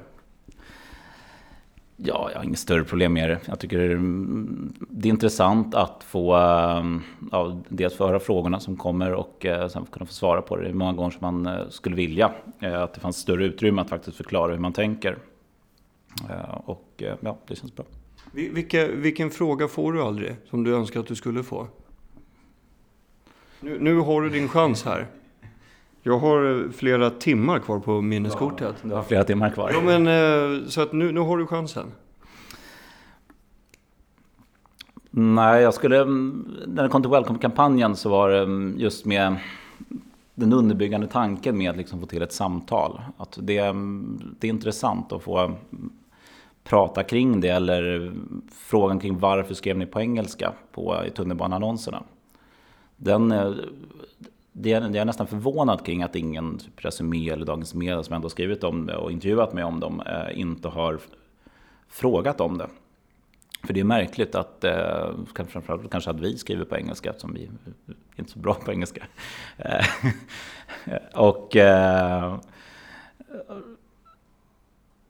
Ja, 1.97 2.29
jag 2.31 2.39
har 2.39 2.45
inget 2.45 2.59
större 2.59 2.83
problem 2.83 3.13
med 3.13 3.29
det. 3.29 3.39
Jag 3.45 3.59
tycker 3.59 3.77
det 4.89 5.07
är 5.07 5.11
intressant 5.11 5.75
att 5.75 6.03
få 6.03 6.33
ja, 7.31 7.61
dels 7.69 7.95
få 7.95 8.07
höra 8.07 8.19
frågorna 8.19 8.59
som 8.59 8.77
kommer 8.77 9.13
och 9.13 9.45
eh, 9.45 9.67
sen 9.67 9.85
kunna 9.85 10.05
få 10.05 10.13
svara 10.13 10.41
på 10.41 10.55
det. 10.55 10.63
Det 10.63 10.69
är 10.69 10.73
många 10.73 10.93
gånger 10.93 11.11
som 11.11 11.19
man 11.21 11.45
eh, 11.45 11.69
skulle 11.69 11.95
vilja 11.95 12.33
eh, 12.59 12.81
att 12.81 12.93
det 12.93 12.99
fanns 12.99 13.17
större 13.17 13.45
utrymme 13.45 13.81
att 13.81 13.89
faktiskt 13.89 14.17
förklara 14.17 14.51
hur 14.51 14.59
man 14.59 14.73
tänker. 14.73 15.17
Och 16.65 17.03
ja, 17.19 17.37
det 17.47 17.55
känns 17.55 17.75
bra. 17.75 17.85
Vilka, 18.31 18.87
vilken 18.87 19.31
fråga 19.31 19.67
får 19.67 19.93
du 19.93 20.01
aldrig 20.01 20.35
som 20.49 20.63
du 20.63 20.75
önskar 20.75 20.99
att 20.99 21.07
du 21.07 21.15
skulle 21.15 21.43
få? 21.43 21.67
Nu, 23.63 23.79
nu 23.79 23.99
har 23.99 24.21
du 24.21 24.29
din 24.29 24.49
chans 24.49 24.85
här. 24.85 25.07
Jag 26.01 26.19
har 26.19 26.63
eh, 26.63 26.71
flera 26.71 27.09
timmar 27.09 27.59
kvar 27.59 27.79
på 27.79 28.01
minneskortet. 28.01 28.75
Ja, 28.81 28.89
du 28.89 28.95
har 28.95 29.03
flera 29.03 29.23
timmar 29.23 29.49
kvar. 29.49 29.71
Ja, 29.73 29.81
men 29.81 30.07
eh, 30.07 30.67
så 30.67 30.81
att 30.81 30.93
nu, 30.93 31.11
nu 31.11 31.19
har 31.19 31.37
du 31.37 31.47
chansen. 31.47 31.91
Nej, 35.11 35.61
jag 35.61 35.73
skulle... 35.73 36.05
När 36.05 36.83
det 36.83 36.89
kom 36.89 37.01
till 37.01 37.11
Welcome-kampanjen 37.11 37.95
så 37.95 38.09
var 38.09 38.29
det 38.29 38.73
just 38.81 39.05
med 39.05 39.35
den 40.35 40.53
underbyggande 40.53 41.07
tanken 41.07 41.57
med 41.57 41.69
att 41.69 41.77
liksom 41.77 41.99
få 41.99 42.05
till 42.05 42.21
ett 42.21 42.33
samtal. 42.33 43.01
Att 43.17 43.37
det, 43.41 43.61
det 44.39 44.47
är 44.47 44.49
intressant 44.49 45.11
att 45.11 45.23
få 45.23 45.51
prata 46.63 47.03
kring 47.03 47.41
det 47.41 47.49
eller 47.49 48.13
frågan 48.51 48.99
kring 48.99 49.19
varför 49.19 49.53
skrev 49.53 49.77
ni 49.77 49.85
på 49.85 50.01
engelska 50.01 50.53
på, 50.71 51.05
i 51.07 51.09
tunnelbaneannonserna 51.09 52.03
den, 53.03 53.31
eh, 53.31 53.51
det 54.51 54.73
är, 54.73 54.81
det 54.81 54.99
är 54.99 55.05
nästan 55.05 55.27
förvånad 55.27 55.85
kring 55.85 56.03
att 56.03 56.15
ingen 56.15 56.57
typ 56.57 56.85
Resumé 56.85 57.29
eller 57.29 57.45
Dagens 57.45 57.73
Media 57.73 58.03
som 58.03 58.15
ändå 58.15 58.29
skrivit 58.29 58.63
om 58.63 58.85
det 58.85 58.95
och 58.95 59.11
intervjuat 59.11 59.53
mig 59.53 59.63
om 59.63 59.79
dem 59.79 60.01
eh, 60.05 60.39
inte 60.39 60.67
har 60.67 60.99
frågat 61.89 62.41
om 62.41 62.57
det. 62.57 62.67
För 63.63 63.73
det 63.73 63.79
är 63.79 63.83
märkligt 63.83 64.35
att, 64.35 64.63
eh, 64.63 65.09
framförallt 65.35 65.91
kanske 65.91 66.09
att 66.09 66.19
vi 66.19 66.37
skriver 66.37 66.65
på 66.65 66.77
engelska 66.77 67.09
eftersom 67.09 67.33
vi 67.33 67.43
är 67.43 67.89
inte 68.15 68.31
så 68.31 68.39
bra 68.39 68.53
på 68.53 68.71
engelska. 68.71 69.03
Eh, 70.85 70.97
och 71.13 71.55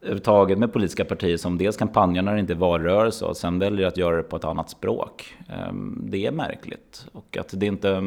överhuvudtaget 0.04 0.58
med 0.58 0.74
politiska 0.74 1.06
partier 1.06 1.38
som 1.38 1.58
dels 1.58 1.78
kampanjar 1.78 2.24
när 2.24 2.34
det 2.34 2.40
inte 2.40 2.54
är 2.54 2.58
valrörelse 2.58 3.26
och 3.26 3.38
sen 3.38 3.60
väljer 3.60 3.88
att 3.88 3.98
göra 3.98 4.18
det 4.18 4.24
på 4.24 4.36
ett 4.36 4.44
annat 4.44 4.70
språk. 4.70 5.36
Ehm, 5.50 6.02
det 6.10 6.26
är 6.26 6.32
märkligt 6.32 7.06
och 7.12 7.38
att 7.38 7.60
det 7.60 7.66
inte, 7.66 8.02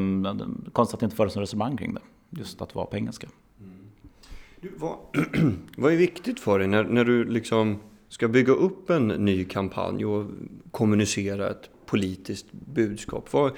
konstigt 0.73 0.95
att 0.95 1.01
det 1.01 1.05
inte 1.05 1.17
förs 1.17 1.35
något 1.35 1.43
resonemang 1.43 1.77
kring 1.77 1.95
det. 1.95 2.01
Just 2.31 2.63
att 2.63 2.75
vara 2.75 2.87
på 2.87 2.97
engelska. 2.97 3.27
Mm. 3.61 3.73
Du, 4.61 4.73
vad, 4.77 4.97
vad 5.77 5.93
är 5.93 5.97
viktigt 5.97 6.41
för 6.41 6.59
dig 6.59 6.69
när, 6.69 6.85
när 6.85 7.05
du 7.05 7.25
liksom 7.25 7.79
ska 8.09 8.29
bygga 8.29 8.53
upp 8.53 8.91
en 8.91 9.09
ny 9.09 9.45
kampanj 9.45 10.05
och 10.05 10.27
kommunicera 10.71 11.51
ett 11.51 11.71
politiskt 11.87 12.53
budskap? 12.53 13.33
Vad, 13.33 13.53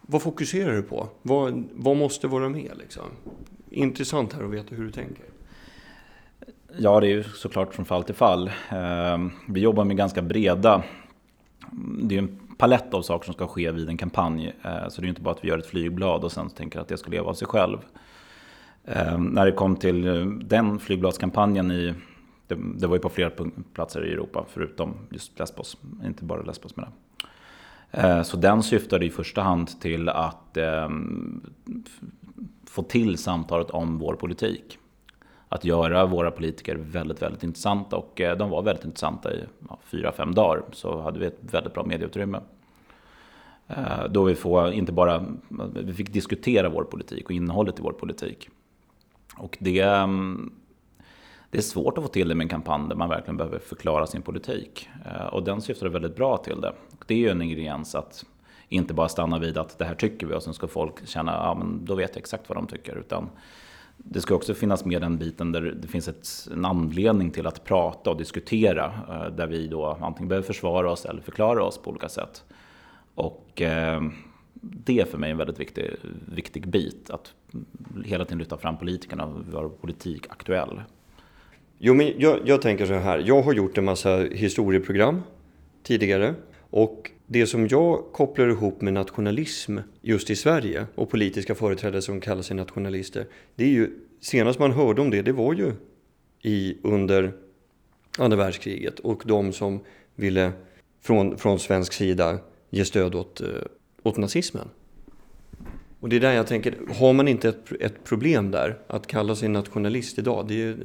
vad 0.00 0.22
fokuserar 0.22 0.76
du 0.76 0.82
på? 0.82 1.08
Vad, 1.22 1.64
vad 1.72 1.96
måste 1.96 2.28
vara 2.28 2.48
med 2.48 2.72
liksom? 2.78 3.04
Intressant 3.70 4.32
här 4.32 4.44
att 4.44 4.50
veta 4.50 4.74
hur 4.74 4.84
du 4.84 4.92
tänker. 4.92 5.24
Ja, 6.78 7.00
det 7.00 7.06
är 7.06 7.10
ju 7.10 7.22
såklart 7.22 7.74
från 7.74 7.84
fall 7.84 8.04
till 8.04 8.14
fall. 8.14 8.50
Ehm, 8.68 9.30
vi 9.48 9.60
jobbar 9.60 9.84
med 9.84 9.96
ganska 9.96 10.22
breda... 10.22 10.82
Det 12.02 12.14
är 12.14 12.18
en 12.18 12.40
palett 12.58 12.94
av 12.94 13.02
saker 13.02 13.24
som 13.24 13.34
ska 13.34 13.46
ske 13.46 13.70
vid 13.70 13.88
en 13.88 13.96
kampanj. 13.96 14.52
Eh, 14.62 14.88
så 14.88 15.00
det 15.00 15.06
är 15.06 15.08
inte 15.08 15.20
bara 15.20 15.34
att 15.34 15.44
vi 15.44 15.48
gör 15.48 15.58
ett 15.58 15.66
flygblad 15.66 16.24
och 16.24 16.32
sen 16.32 16.50
tänker 16.50 16.80
att 16.80 16.88
det 16.88 16.96
ska 16.96 17.10
leva 17.10 17.30
av 17.30 17.34
sig 17.34 17.48
själv. 17.48 17.78
Ehm, 18.84 19.24
när 19.24 19.46
det 19.46 19.52
kom 19.52 19.76
till 19.76 20.06
eh, 20.06 20.26
den 20.26 20.78
flygbladskampanjen 20.78 21.70
i 21.70 21.94
det, 22.46 22.56
det, 22.76 22.86
var 22.86 22.96
ju 22.96 23.02
på 23.02 23.08
flera 23.08 23.30
platser 23.72 24.06
i 24.06 24.12
Europa 24.12 24.44
förutom 24.48 24.94
just 25.10 25.38
Lesbos, 25.38 25.76
inte 26.04 26.24
bara 26.24 26.42
Lesbos 26.42 26.76
menar 26.76 26.90
det. 26.90 27.98
Eh, 28.00 28.22
så 28.22 28.36
den 28.36 28.62
syftade 28.62 29.06
i 29.06 29.10
första 29.10 29.42
hand 29.42 29.80
till 29.80 30.08
att 30.08 30.56
ehm, 30.56 31.40
få 32.66 32.82
till 32.82 33.18
samtalet 33.18 33.70
om 33.70 33.98
vår 33.98 34.14
politik. 34.14 34.78
Att 35.48 35.64
göra 35.64 36.06
våra 36.06 36.30
politiker 36.30 36.76
väldigt, 36.76 37.22
väldigt 37.22 37.42
intressanta 37.42 37.96
och 37.96 38.20
eh, 38.20 38.36
de 38.36 38.50
var 38.50 38.62
väldigt 38.62 38.84
intressanta 38.84 39.34
i 39.34 39.44
ja, 39.68 39.78
fyra, 39.84 40.12
fem 40.12 40.34
dagar. 40.34 40.62
Så 40.72 41.00
hade 41.00 41.18
vi 41.18 41.26
ett 41.26 41.38
väldigt 41.40 41.74
bra 41.74 41.84
medieutrymme. 41.84 42.40
Eh, 43.68 44.04
då 44.10 44.24
vi 44.24 44.34
får 44.34 44.72
inte 44.72 44.92
bara, 44.92 45.24
vi 45.74 45.94
fick 45.94 46.12
diskutera 46.12 46.68
vår 46.68 46.84
politik 46.84 47.24
och 47.24 47.30
innehållet 47.30 47.78
i 47.78 47.82
vår 47.82 47.92
politik. 47.92 48.48
Och 49.36 49.56
det, 49.60 49.80
mm, 49.80 50.52
det 51.50 51.58
är 51.58 51.62
svårt 51.62 51.98
att 51.98 52.04
få 52.04 52.10
till 52.10 52.28
det 52.28 52.34
med 52.34 52.44
en 52.44 52.48
kampanj 52.48 52.88
där 52.88 52.96
man 52.96 53.08
verkligen 53.08 53.36
behöver 53.36 53.58
förklara 53.58 54.06
sin 54.06 54.22
politik. 54.22 54.88
Eh, 55.04 55.26
och 55.26 55.44
den 55.44 55.60
syftar 55.60 55.86
väldigt 55.86 56.16
bra 56.16 56.36
till 56.36 56.60
det. 56.60 56.72
Det 57.06 57.14
är 57.14 57.18
ju 57.18 57.28
en 57.28 57.42
ingrediens 57.42 57.94
att 57.94 58.24
inte 58.68 58.94
bara 58.94 59.08
stanna 59.08 59.38
vid 59.38 59.58
att 59.58 59.78
det 59.78 59.84
här 59.84 59.94
tycker 59.94 60.26
vi 60.26 60.34
och 60.34 60.42
sen 60.42 60.54
ska 60.54 60.66
folk 60.66 61.06
känna, 61.08 61.32
ja 61.32 61.54
men 61.54 61.84
då 61.84 61.94
vet 61.94 62.10
jag 62.10 62.18
exakt 62.18 62.48
vad 62.48 62.58
de 62.58 62.66
tycker. 62.66 62.96
Utan 62.96 63.28
det 63.96 64.20
ska 64.20 64.34
också 64.34 64.54
finnas 64.54 64.84
med 64.84 65.02
den 65.02 65.18
biten 65.18 65.52
där 65.52 65.60
det 65.60 65.88
finns 65.88 66.08
ett, 66.08 66.28
en 66.52 66.64
anledning 66.64 67.30
till 67.30 67.46
att 67.46 67.64
prata 67.64 68.10
och 68.10 68.16
diskutera. 68.16 68.92
Eh, 69.08 69.36
där 69.36 69.46
vi 69.46 69.66
då 69.66 69.98
antingen 70.00 70.28
behöver 70.28 70.46
försvara 70.46 70.90
oss 70.90 71.04
eller 71.04 71.22
förklara 71.22 71.64
oss 71.64 71.78
på 71.78 71.90
olika 71.90 72.08
sätt. 72.08 72.44
Och 73.14 73.62
eh, 73.62 74.02
det 74.60 75.00
är 75.00 75.04
för 75.04 75.18
mig 75.18 75.30
en 75.30 75.36
väldigt 75.36 75.60
viktig, 75.60 75.90
viktig 76.34 76.68
bit. 76.68 77.10
Att 77.10 77.34
hela 78.04 78.24
tiden 78.24 78.38
lyfta 78.38 78.56
fram 78.56 78.78
politikerna 78.78 79.26
och 79.26 79.46
vara 79.46 79.68
politik 79.68 80.26
aktuell. 80.28 80.80
Jo, 81.78 81.94
men 81.94 82.12
jag, 82.18 82.38
jag 82.44 82.62
tänker 82.62 82.86
så 82.86 82.94
här. 82.94 83.22
Jag 83.26 83.42
har 83.42 83.52
gjort 83.52 83.78
en 83.78 83.84
massa 83.84 84.16
historieprogram 84.16 85.22
tidigare. 85.82 86.34
Och 86.70 87.10
det 87.26 87.46
som 87.46 87.68
jag 87.68 88.04
kopplar 88.12 88.48
ihop 88.48 88.80
med 88.80 88.92
nationalism 88.92 89.78
just 90.00 90.30
i 90.30 90.36
Sverige 90.36 90.86
och 90.94 91.10
politiska 91.10 91.54
företrädare 91.54 92.02
som 92.02 92.20
kallar 92.20 92.42
sig 92.42 92.56
nationalister. 92.56 93.26
Det 93.54 93.64
är 93.64 93.68
ju, 93.68 93.90
senast 94.20 94.58
man 94.58 94.72
hörde 94.72 95.00
om 95.00 95.10
det, 95.10 95.22
det 95.22 95.32
var 95.32 95.54
ju 95.54 95.72
i, 96.42 96.76
under 96.82 97.32
andra 98.18 98.36
världskriget 98.36 98.98
och 98.98 99.22
de 99.26 99.52
som 99.52 99.80
ville 100.14 100.52
från, 101.02 101.38
från 101.38 101.58
svensk 101.58 101.92
sida 101.92 102.38
ge 102.70 102.84
stöd 102.84 103.14
åt, 103.14 103.40
eh, 103.40 103.48
åt 104.02 104.16
nazismen. 104.16 104.68
Och 106.00 106.08
det 106.08 106.16
är 106.16 106.20
där 106.20 106.32
jag 106.32 106.46
tänker, 106.46 106.74
har 106.98 107.12
man 107.12 107.28
inte 107.28 107.48
ett, 107.48 107.72
ett 107.80 108.04
problem 108.04 108.50
där? 108.50 108.78
Att 108.86 109.06
kalla 109.06 109.36
sig 109.36 109.48
nationalist 109.48 110.18
idag, 110.18 110.48
det 110.48 110.62
är 110.62 110.76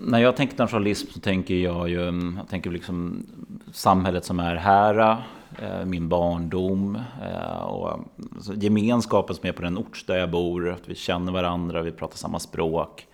när 0.00 0.18
jag 0.18 0.36
tänker 0.36 0.58
nationalism 0.58 1.10
så 1.10 1.20
tänker 1.20 1.54
jag 1.54 1.88
ju, 1.88 2.00
jag 2.36 2.48
tänker 2.50 2.70
liksom 2.70 3.26
samhället 3.72 4.24
som 4.24 4.40
är 4.40 4.56
här, 4.56 5.22
eh, 5.58 5.84
min 5.84 6.08
barndom 6.08 6.98
eh, 7.22 7.62
och 7.62 8.00
alltså, 8.34 8.54
gemenskapen 8.54 9.36
som 9.36 9.48
är 9.48 9.52
på 9.52 9.62
den 9.62 9.78
ort 9.78 10.04
där 10.06 10.18
jag 10.18 10.30
bor, 10.30 10.70
att 10.70 10.88
vi 10.88 10.94
känner 10.94 11.32
varandra, 11.32 11.82
vi 11.82 11.90
pratar 11.90 12.16
samma 12.16 12.38
språk. 12.38 13.06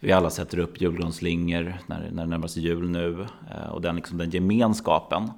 Vi 0.00 0.12
alla 0.12 0.30
sätter 0.30 0.58
upp 0.58 0.80
julgransslingor 0.80 1.74
när, 1.86 2.10
när 2.12 2.22
det 2.22 2.30
närmar 2.30 2.48
sig 2.48 2.62
jul 2.62 2.90
nu 2.90 3.26
eh, 3.50 3.70
och 3.70 3.82
den, 3.82 3.96
liksom, 3.96 4.18
den 4.18 4.30
gemenskapen. 4.30 5.30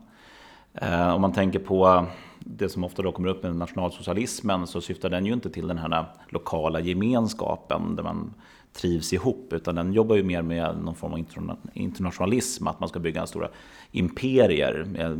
Om 1.15 1.21
man 1.21 1.33
tänker 1.33 1.59
på 1.59 2.07
det 2.39 2.69
som 2.69 2.85
ofta 2.85 3.03
då 3.03 3.13
kommer 3.13 3.29
upp 3.29 3.43
med 3.43 3.57
nationalsocialismen 3.57 4.67
så 4.67 4.81
syftar 4.81 5.11
den 5.11 5.27
ju 5.27 5.33
inte 5.33 5.51
till 5.51 5.69
den 5.69 5.79
här 5.79 6.05
lokala 6.29 6.81
gemenskapen 6.81 7.97
där 7.97 8.03
man 8.03 8.35
trivs 8.73 9.13
ihop, 9.13 9.53
utan 9.53 9.75
den 9.75 9.93
jobbar 9.93 10.17
ju 10.17 10.23
mer 10.23 10.43
med 10.43 10.79
någon 10.85 10.95
form 10.95 11.13
av 11.13 11.19
internationalism, 11.73 12.67
att 12.67 12.81
man 12.81 12.89
ska 12.89 12.99
bygga 12.99 13.27
stora 13.27 13.49
imperier, 13.91 14.87
eh, 14.99 15.17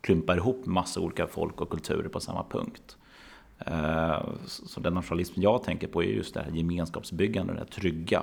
klumpar 0.00 0.36
ihop 0.36 0.66
massa 0.66 1.00
olika 1.00 1.26
folk 1.26 1.60
och 1.60 1.70
kulturer 1.70 2.08
på 2.08 2.20
samma 2.20 2.44
punkt. 2.50 2.96
Eh, 3.58 4.24
så 4.46 4.80
den 4.80 4.94
nationalism 4.94 5.40
jag 5.40 5.62
tänker 5.62 5.88
på 5.88 6.02
är 6.02 6.06
just 6.06 6.34
det 6.34 6.40
här 6.40 6.50
gemenskapsbyggande, 6.50 7.54
det 7.54 7.64
trygga. 7.64 8.22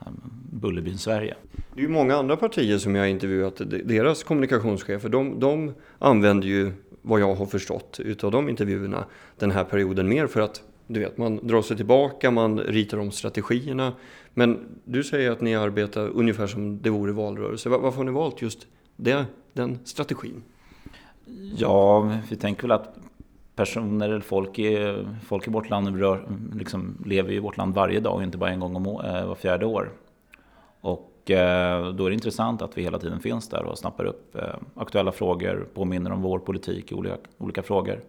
Ehm, 0.00 0.20
Bullerbyn 0.52 0.98
Sverige. 0.98 1.36
Det 1.74 1.80
är 1.80 1.82
ju 1.82 1.88
många 1.88 2.16
andra 2.16 2.36
partier 2.36 2.78
som 2.78 2.94
jag 2.94 3.02
har 3.02 3.08
intervjuat, 3.08 3.60
deras 3.84 4.24
kommunikationschefer, 4.24 5.08
de, 5.08 5.40
de 5.40 5.74
använder 5.98 6.48
ju 6.48 6.72
vad 7.02 7.20
jag 7.20 7.34
har 7.34 7.46
förstått 7.46 8.00
utav 8.00 8.30
de 8.30 8.48
intervjuerna 8.48 9.04
den 9.38 9.50
här 9.50 9.64
perioden 9.64 10.08
mer 10.08 10.26
för 10.26 10.40
att 10.40 10.62
du 10.86 11.00
vet, 11.00 11.18
man 11.18 11.36
drar 11.42 11.62
sig 11.62 11.76
tillbaka, 11.76 12.30
man 12.30 12.60
ritar 12.60 12.98
om 12.98 13.10
strategierna. 13.10 13.92
Men 14.34 14.80
du 14.84 15.04
säger 15.04 15.30
att 15.30 15.40
ni 15.40 15.56
arbetar 15.56 16.08
ungefär 16.08 16.46
som 16.46 16.82
det 16.82 16.90
vore 16.90 17.12
valrörelse. 17.12 17.68
Varför 17.68 17.96
har 17.96 18.04
ni 18.04 18.10
valt 18.10 18.42
just 18.42 18.66
det, 18.96 19.24
den 19.52 19.78
strategin? 19.84 20.42
Ja, 21.56 22.12
vi 22.30 22.36
tänker 22.36 22.62
väl 22.62 22.72
att 22.72 22.96
personer 23.56 24.08
eller 24.08 24.20
folk 24.20 24.58
i, 24.58 25.04
folk 25.26 25.48
i 25.48 25.50
vårt 25.50 25.70
land 25.70 26.00
rör, 26.00 26.28
liksom 26.54 27.02
lever 27.04 27.32
i 27.32 27.38
vårt 27.38 27.56
land 27.56 27.74
varje 27.74 28.00
dag, 28.00 28.22
inte 28.22 28.38
bara 28.38 28.50
en 28.50 28.60
gång 28.60 28.76
om 28.76 28.86
eh, 28.86 29.26
var 29.26 29.34
fjärde 29.34 29.66
år. 29.66 29.92
Och 30.80 31.30
eh, 31.30 31.92
då 31.92 32.04
är 32.04 32.10
det 32.10 32.14
intressant 32.14 32.62
att 32.62 32.78
vi 32.78 32.82
hela 32.82 32.98
tiden 32.98 33.20
finns 33.20 33.48
där 33.48 33.62
och 33.62 33.78
snappar 33.78 34.04
upp 34.04 34.36
eh, 34.36 34.54
aktuella 34.74 35.12
frågor, 35.12 35.68
påminner 35.74 36.12
om 36.12 36.22
vår 36.22 36.38
politik 36.38 36.92
i 36.92 36.94
olika, 36.94 37.16
olika 37.38 37.62
frågor. 37.62 38.00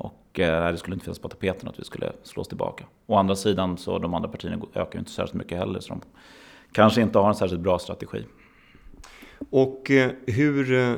Och 0.00 0.40
eh, 0.40 0.72
det 0.72 0.78
skulle 0.78 0.94
inte 0.94 1.04
finnas 1.04 1.18
på 1.18 1.28
tapeten 1.28 1.68
att 1.68 1.78
vi 1.78 1.84
skulle 1.84 2.12
slås 2.22 2.48
tillbaka. 2.48 2.84
Å 3.06 3.16
andra 3.16 3.36
sidan 3.36 3.76
så 3.78 3.98
de 3.98 4.14
andra 4.14 4.28
partierna 4.28 4.56
ökar 4.74 4.92
ju 4.92 4.98
inte 4.98 5.10
särskilt 5.10 5.34
mycket 5.34 5.58
heller. 5.58 5.80
Så 5.80 5.88
de 5.88 6.00
kanske 6.72 7.00
inte 7.02 7.18
har 7.18 7.28
en 7.28 7.34
särskilt 7.34 7.62
bra 7.62 7.78
strategi. 7.78 8.24
Och 9.50 9.90
eh, 9.90 10.10
hur... 10.26 10.72
Eh, 10.72 10.94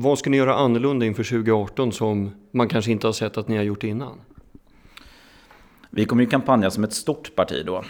vad 0.00 0.18
ska 0.18 0.30
ni 0.30 0.36
göra 0.36 0.54
annorlunda 0.54 1.06
inför 1.06 1.24
2018 1.24 1.92
som 1.92 2.30
man 2.50 2.68
kanske 2.68 2.90
inte 2.90 3.06
har 3.06 3.12
sett 3.12 3.38
att 3.38 3.48
ni 3.48 3.56
har 3.56 3.64
gjort 3.64 3.84
innan? 3.84 4.20
Vi 5.90 6.04
kommer 6.04 6.22
ju 6.22 6.28
kampanja 6.28 6.70
som 6.70 6.84
ett 6.84 6.92
stort 6.92 7.34
parti 7.34 7.62
då. 7.66 7.84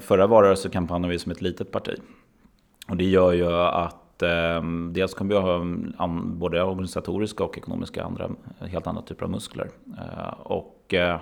Förra 0.00 0.26
valrörelsen 0.26 0.70
kampanjade 0.70 1.12
vi 1.12 1.18
som 1.18 1.32
ett 1.32 1.42
litet 1.42 1.72
parti. 1.72 1.94
Och 2.88 2.96
det 2.96 3.04
gör 3.04 3.32
ju 3.32 3.52
att 3.52 4.05
eh, 4.22 4.62
dels 4.90 5.14
kommer 5.14 5.34
vi 5.34 5.40
ha 5.40 5.54
an, 6.04 6.38
både 6.38 6.62
organisatoriska 6.62 7.44
och 7.44 7.58
ekonomiska 7.58 8.04
andra, 8.04 8.30
helt 8.60 8.86
andra 8.86 9.02
typer 9.02 9.24
av 9.24 9.30
muskler. 9.30 9.70
Eh, 9.98 10.40
och 10.40 10.94
eh, 10.94 11.20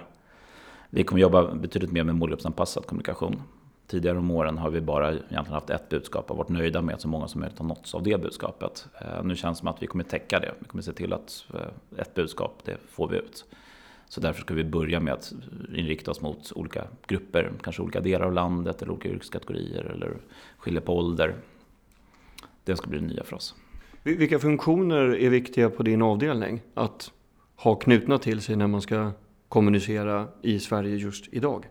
vi 0.91 1.05
kommer 1.05 1.23
jobba 1.23 1.55
betydligt 1.55 1.93
mer 1.93 2.05
med 2.05 2.15
målgruppsanpassad 2.15 2.87
kommunikation. 2.87 3.43
Tidigare 3.87 4.19
om 4.19 4.31
åren 4.31 4.59
har 4.59 4.71
vi 4.71 4.81
bara 4.81 5.13
egentligen 5.13 5.53
haft 5.53 5.71
ett 5.71 5.89
budskap 5.89 6.31
och 6.31 6.37
varit 6.37 6.49
nöjda 6.49 6.83
med 6.83 6.95
att 6.95 7.01
så 7.01 7.09
många 7.09 7.29
som 7.29 7.41
möjligt 7.41 7.59
har 7.59 7.67
nåtts 7.67 7.95
av 7.95 8.03
det 8.03 8.21
budskapet. 8.21 8.87
Eh, 9.01 9.25
nu 9.25 9.37
känns 9.37 9.59
det 9.59 9.61
som 9.61 9.69
att 9.69 9.83
vi 9.83 9.87
kommer 9.87 10.05
täcka 10.05 10.41
det. 10.41 10.55
Vi 10.59 10.69
kommer 10.69 10.83
se 10.83 10.93
till 10.93 11.13
att 11.13 11.47
eh, 11.55 12.01
ett 12.01 12.15
budskap, 12.15 12.63
det 12.65 12.77
får 12.89 13.09
vi 13.09 13.17
ut. 13.17 13.45
Så 14.09 14.21
därför 14.21 14.41
ska 14.41 14.55
vi 14.55 14.65
börja 14.65 15.01
med 15.01 15.15
att 15.15 15.33
inrikta 15.75 16.11
oss 16.11 16.21
mot 16.21 16.53
olika 16.55 16.85
grupper, 17.07 17.53
kanske 17.63 17.83
olika 17.83 18.01
delar 18.01 18.27
av 18.27 18.33
landet 18.33 18.83
eller 18.83 18.93
olika 18.93 19.09
yrkeskategorier 19.09 19.85
eller 19.85 20.17
skilja 20.59 20.81
på 20.81 20.97
ålder. 20.97 21.35
Det 22.65 22.77
ska 22.77 22.87
bli 22.87 22.99
det 22.99 23.07
nya 23.07 23.25
för 23.25 23.37
oss. 23.37 23.55
Vilka 24.03 24.39
funktioner 24.39 25.17
är 25.17 25.31
viktiga 25.31 25.71
på 25.71 25.83
din 25.83 26.03
avdelning 26.03 26.61
att 26.75 27.13
ha 27.57 27.75
knutna 27.75 28.19
till 28.19 28.41
sig 28.41 28.57
när 28.57 28.67
man 28.67 28.83
ska 28.83 29.11
kommunicera 29.49 30.29
i 30.43 30.61
Sverige 30.61 30.97
just 30.97 31.25
idag? 31.33 31.67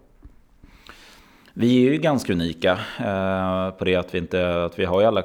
Vi 1.53 1.87
är 1.87 1.91
ju 1.91 1.97
ganska 1.97 2.33
unika 2.33 2.71
eh, 2.99 3.77
på 3.77 3.85
det 3.85 3.95
att 3.95 4.13
vi, 4.15 4.17
inte, 4.17 4.63
att 4.63 4.79
vi 4.79 4.85
har 4.85 5.03
alla 5.03 5.23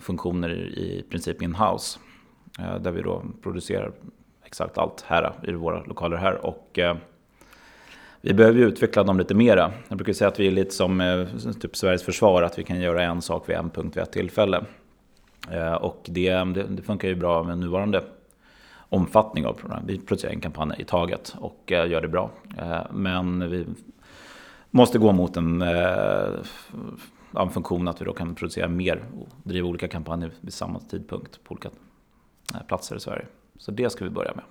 funktioner 0.00 0.50
i 0.78 1.04
princip 1.10 1.42
in-house. 1.42 1.98
Eh, 2.58 2.76
där 2.80 2.92
vi 2.92 3.02
då 3.02 3.22
producerar 3.42 3.92
exakt 4.44 4.78
allt 4.78 5.04
här 5.06 5.32
i 5.48 5.52
våra 5.52 5.82
lokaler 5.84 6.16
här. 6.16 6.46
Och, 6.46 6.78
eh, 6.78 6.96
vi 8.20 8.34
behöver 8.34 8.60
utveckla 8.60 9.04
dem 9.04 9.18
lite 9.18 9.34
mera. 9.34 9.72
Jag 9.88 9.98
brukar 9.98 10.12
säga 10.12 10.28
att 10.28 10.40
vi 10.40 10.46
är 10.46 10.50
lite 10.50 10.70
som 10.74 11.24
typ 11.60 11.76
Sveriges 11.76 12.02
försvar, 12.02 12.42
att 12.42 12.58
vi 12.58 12.64
kan 12.64 12.80
göra 12.80 13.02
en 13.02 13.22
sak 13.22 13.48
vid 13.48 13.56
en 13.56 13.70
punkt 13.70 13.96
vid 13.96 14.02
ett 14.02 14.12
tillfälle. 14.12 14.64
Eh, 15.52 15.74
och 15.74 16.02
det, 16.04 16.30
det, 16.30 16.62
det, 16.62 16.82
funkar 16.82 17.08
ju 17.08 17.14
bra 17.14 17.42
med 17.42 17.58
nuvarande 17.58 18.04
omfattning 18.88 19.46
av 19.46 19.52
programmet. 19.52 19.90
Vi 19.90 19.98
producerar 19.98 20.32
en 20.32 20.40
kampanj 20.40 20.74
i 20.78 20.84
taget 20.84 21.34
och 21.38 21.72
eh, 21.72 21.90
gör 21.90 22.00
det 22.00 22.08
bra. 22.08 22.30
Eh, 22.58 22.80
men 22.92 23.50
vi 23.50 23.66
måste 24.70 24.98
gå 24.98 25.12
mot 25.12 25.36
en, 25.36 25.62
en 25.62 27.50
funktion 27.50 27.88
att 27.88 28.00
vi 28.00 28.04
då 28.04 28.12
kan 28.12 28.34
producera 28.34 28.68
mer 28.68 29.04
och 29.20 29.28
driva 29.42 29.68
olika 29.68 29.88
kampanjer 29.88 30.30
vid 30.40 30.52
samma 30.52 30.80
tidpunkt 30.80 31.44
på 31.44 31.52
olika 31.52 31.70
platser 32.66 32.96
i 32.96 33.00
Sverige. 33.00 33.26
Så 33.58 33.70
det 33.70 33.90
ska 33.90 34.04
vi 34.04 34.10
börja 34.10 34.32
med. 34.34 34.44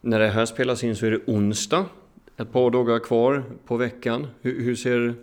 När 0.00 0.18
det 0.18 0.28
här 0.28 0.46
spelas 0.46 0.84
in 0.84 0.96
så 0.96 1.06
är 1.06 1.10
det 1.10 1.20
onsdag. 1.26 1.84
Ett 2.36 2.52
par 2.52 2.70
dagar 2.70 2.98
kvar 2.98 3.44
på 3.66 3.76
veckan. 3.76 4.26
Hur, 4.40 4.62
hur 4.64 4.76
ser 4.76 5.14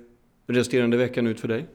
resterande 0.47 0.97
veckan 0.97 1.27
ut 1.27 1.39
för 1.39 1.47
dig? 1.47 1.65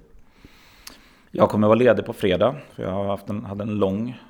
Jag 1.35 1.51
kommer 1.51 1.67
vara 1.67 1.79
ledig 1.79 2.05
på 2.05 2.13
fredag. 2.13 2.57
För 2.75 2.83
jag 2.83 2.91
har 2.91 3.05
haft 3.05 3.31
en, 3.31 3.45
hade 3.45 3.63
en 3.63 3.75
lång 3.75 4.21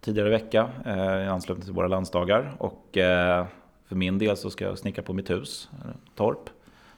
tidigare 0.00 0.30
vecka 0.30 0.68
eh, 0.86 1.24
i 1.24 1.26
anslutning 1.26 1.64
till 1.64 1.74
våra 1.74 1.88
landsdagar. 1.88 2.52
Och 2.58 2.96
eh, 2.98 3.46
för 3.86 3.96
min 3.96 4.18
del 4.18 4.36
så 4.36 4.50
ska 4.50 4.64
jag 4.64 4.78
snickra 4.78 5.02
på 5.02 5.12
mitt 5.12 5.30
hus, 5.30 5.68
torp. 6.14 6.50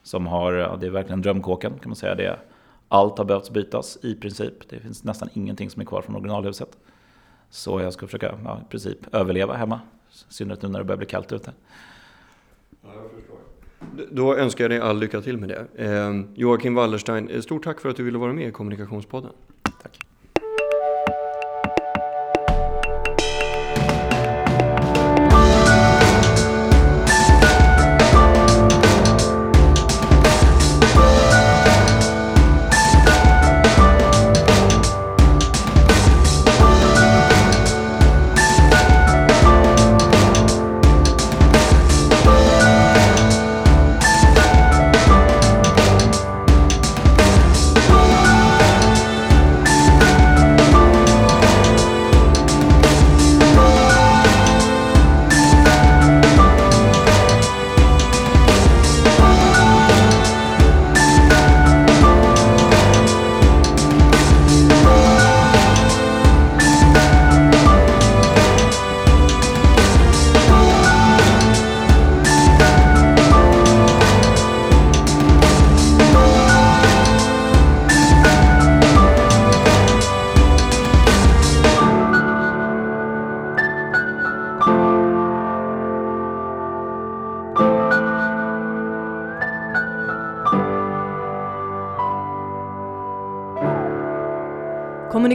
som 0.03 0.27
har, 0.27 0.53
ja, 0.53 0.77
det 0.77 0.87
är 0.87 0.91
verkligen 0.91 1.23
drömkåken 1.23 1.79
kan 1.79 1.89
man 1.89 1.97
säga. 1.97 2.15
Det 2.15 2.39
allt 2.89 3.19
har 3.19 3.25
behövt 3.25 3.51
bytas 3.51 3.99
i 4.03 4.15
princip. 4.15 4.69
Det 4.69 4.81
finns 4.81 5.05
nästan 5.05 5.29
ingenting 5.33 5.71
som 5.71 5.83
är 5.83 5.87
kvar 5.87 6.03
från 6.03 6.15
originalhuset. 6.17 6.79
Så 7.51 7.81
jag 7.81 7.93
ska 7.93 8.07
försöka 8.07 8.35
ja, 8.45 8.61
i 8.67 8.71
princip 8.71 9.15
överleva 9.15 9.55
hemma. 9.55 9.81
I 10.11 10.33
synnerhet 10.33 10.63
nu 10.63 10.69
när 10.69 10.79
det 10.79 10.85
börjar 10.85 10.99
bli 10.99 11.07
kallt 11.07 11.33
ute. 11.33 11.53
Ja, 12.83 12.89
jag 12.95 13.11
förstår. 13.11 13.39
Då 14.11 14.37
önskar 14.37 14.65
jag 14.65 14.71
dig 14.71 14.81
all 14.81 14.99
lycka 14.99 15.21
till 15.21 15.39
med 15.39 15.49
det. 15.49 15.67
Eh, 15.75 16.21
Joakim 16.35 16.75
Wallerstein, 16.75 17.29
eh, 17.29 17.41
stort 17.41 17.65
tack 17.65 17.81
för 17.81 17.89
att 17.89 17.97
du 17.97 18.03
ville 18.03 18.19
vara 18.19 18.33
med 18.33 18.49
i 18.49 18.53
Kommunikationspodden. 18.53 19.31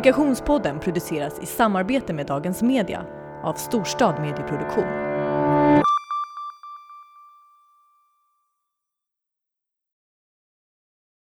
Kommunikationspodden 0.03 0.79
produceras 0.79 1.39
i 1.41 1.45
samarbete 1.45 2.13
med 2.13 2.25
Dagens 2.27 2.61
Media 2.61 3.05
av 3.43 3.53
Storstad 3.53 4.21
Medieproduktion. 4.21 5.02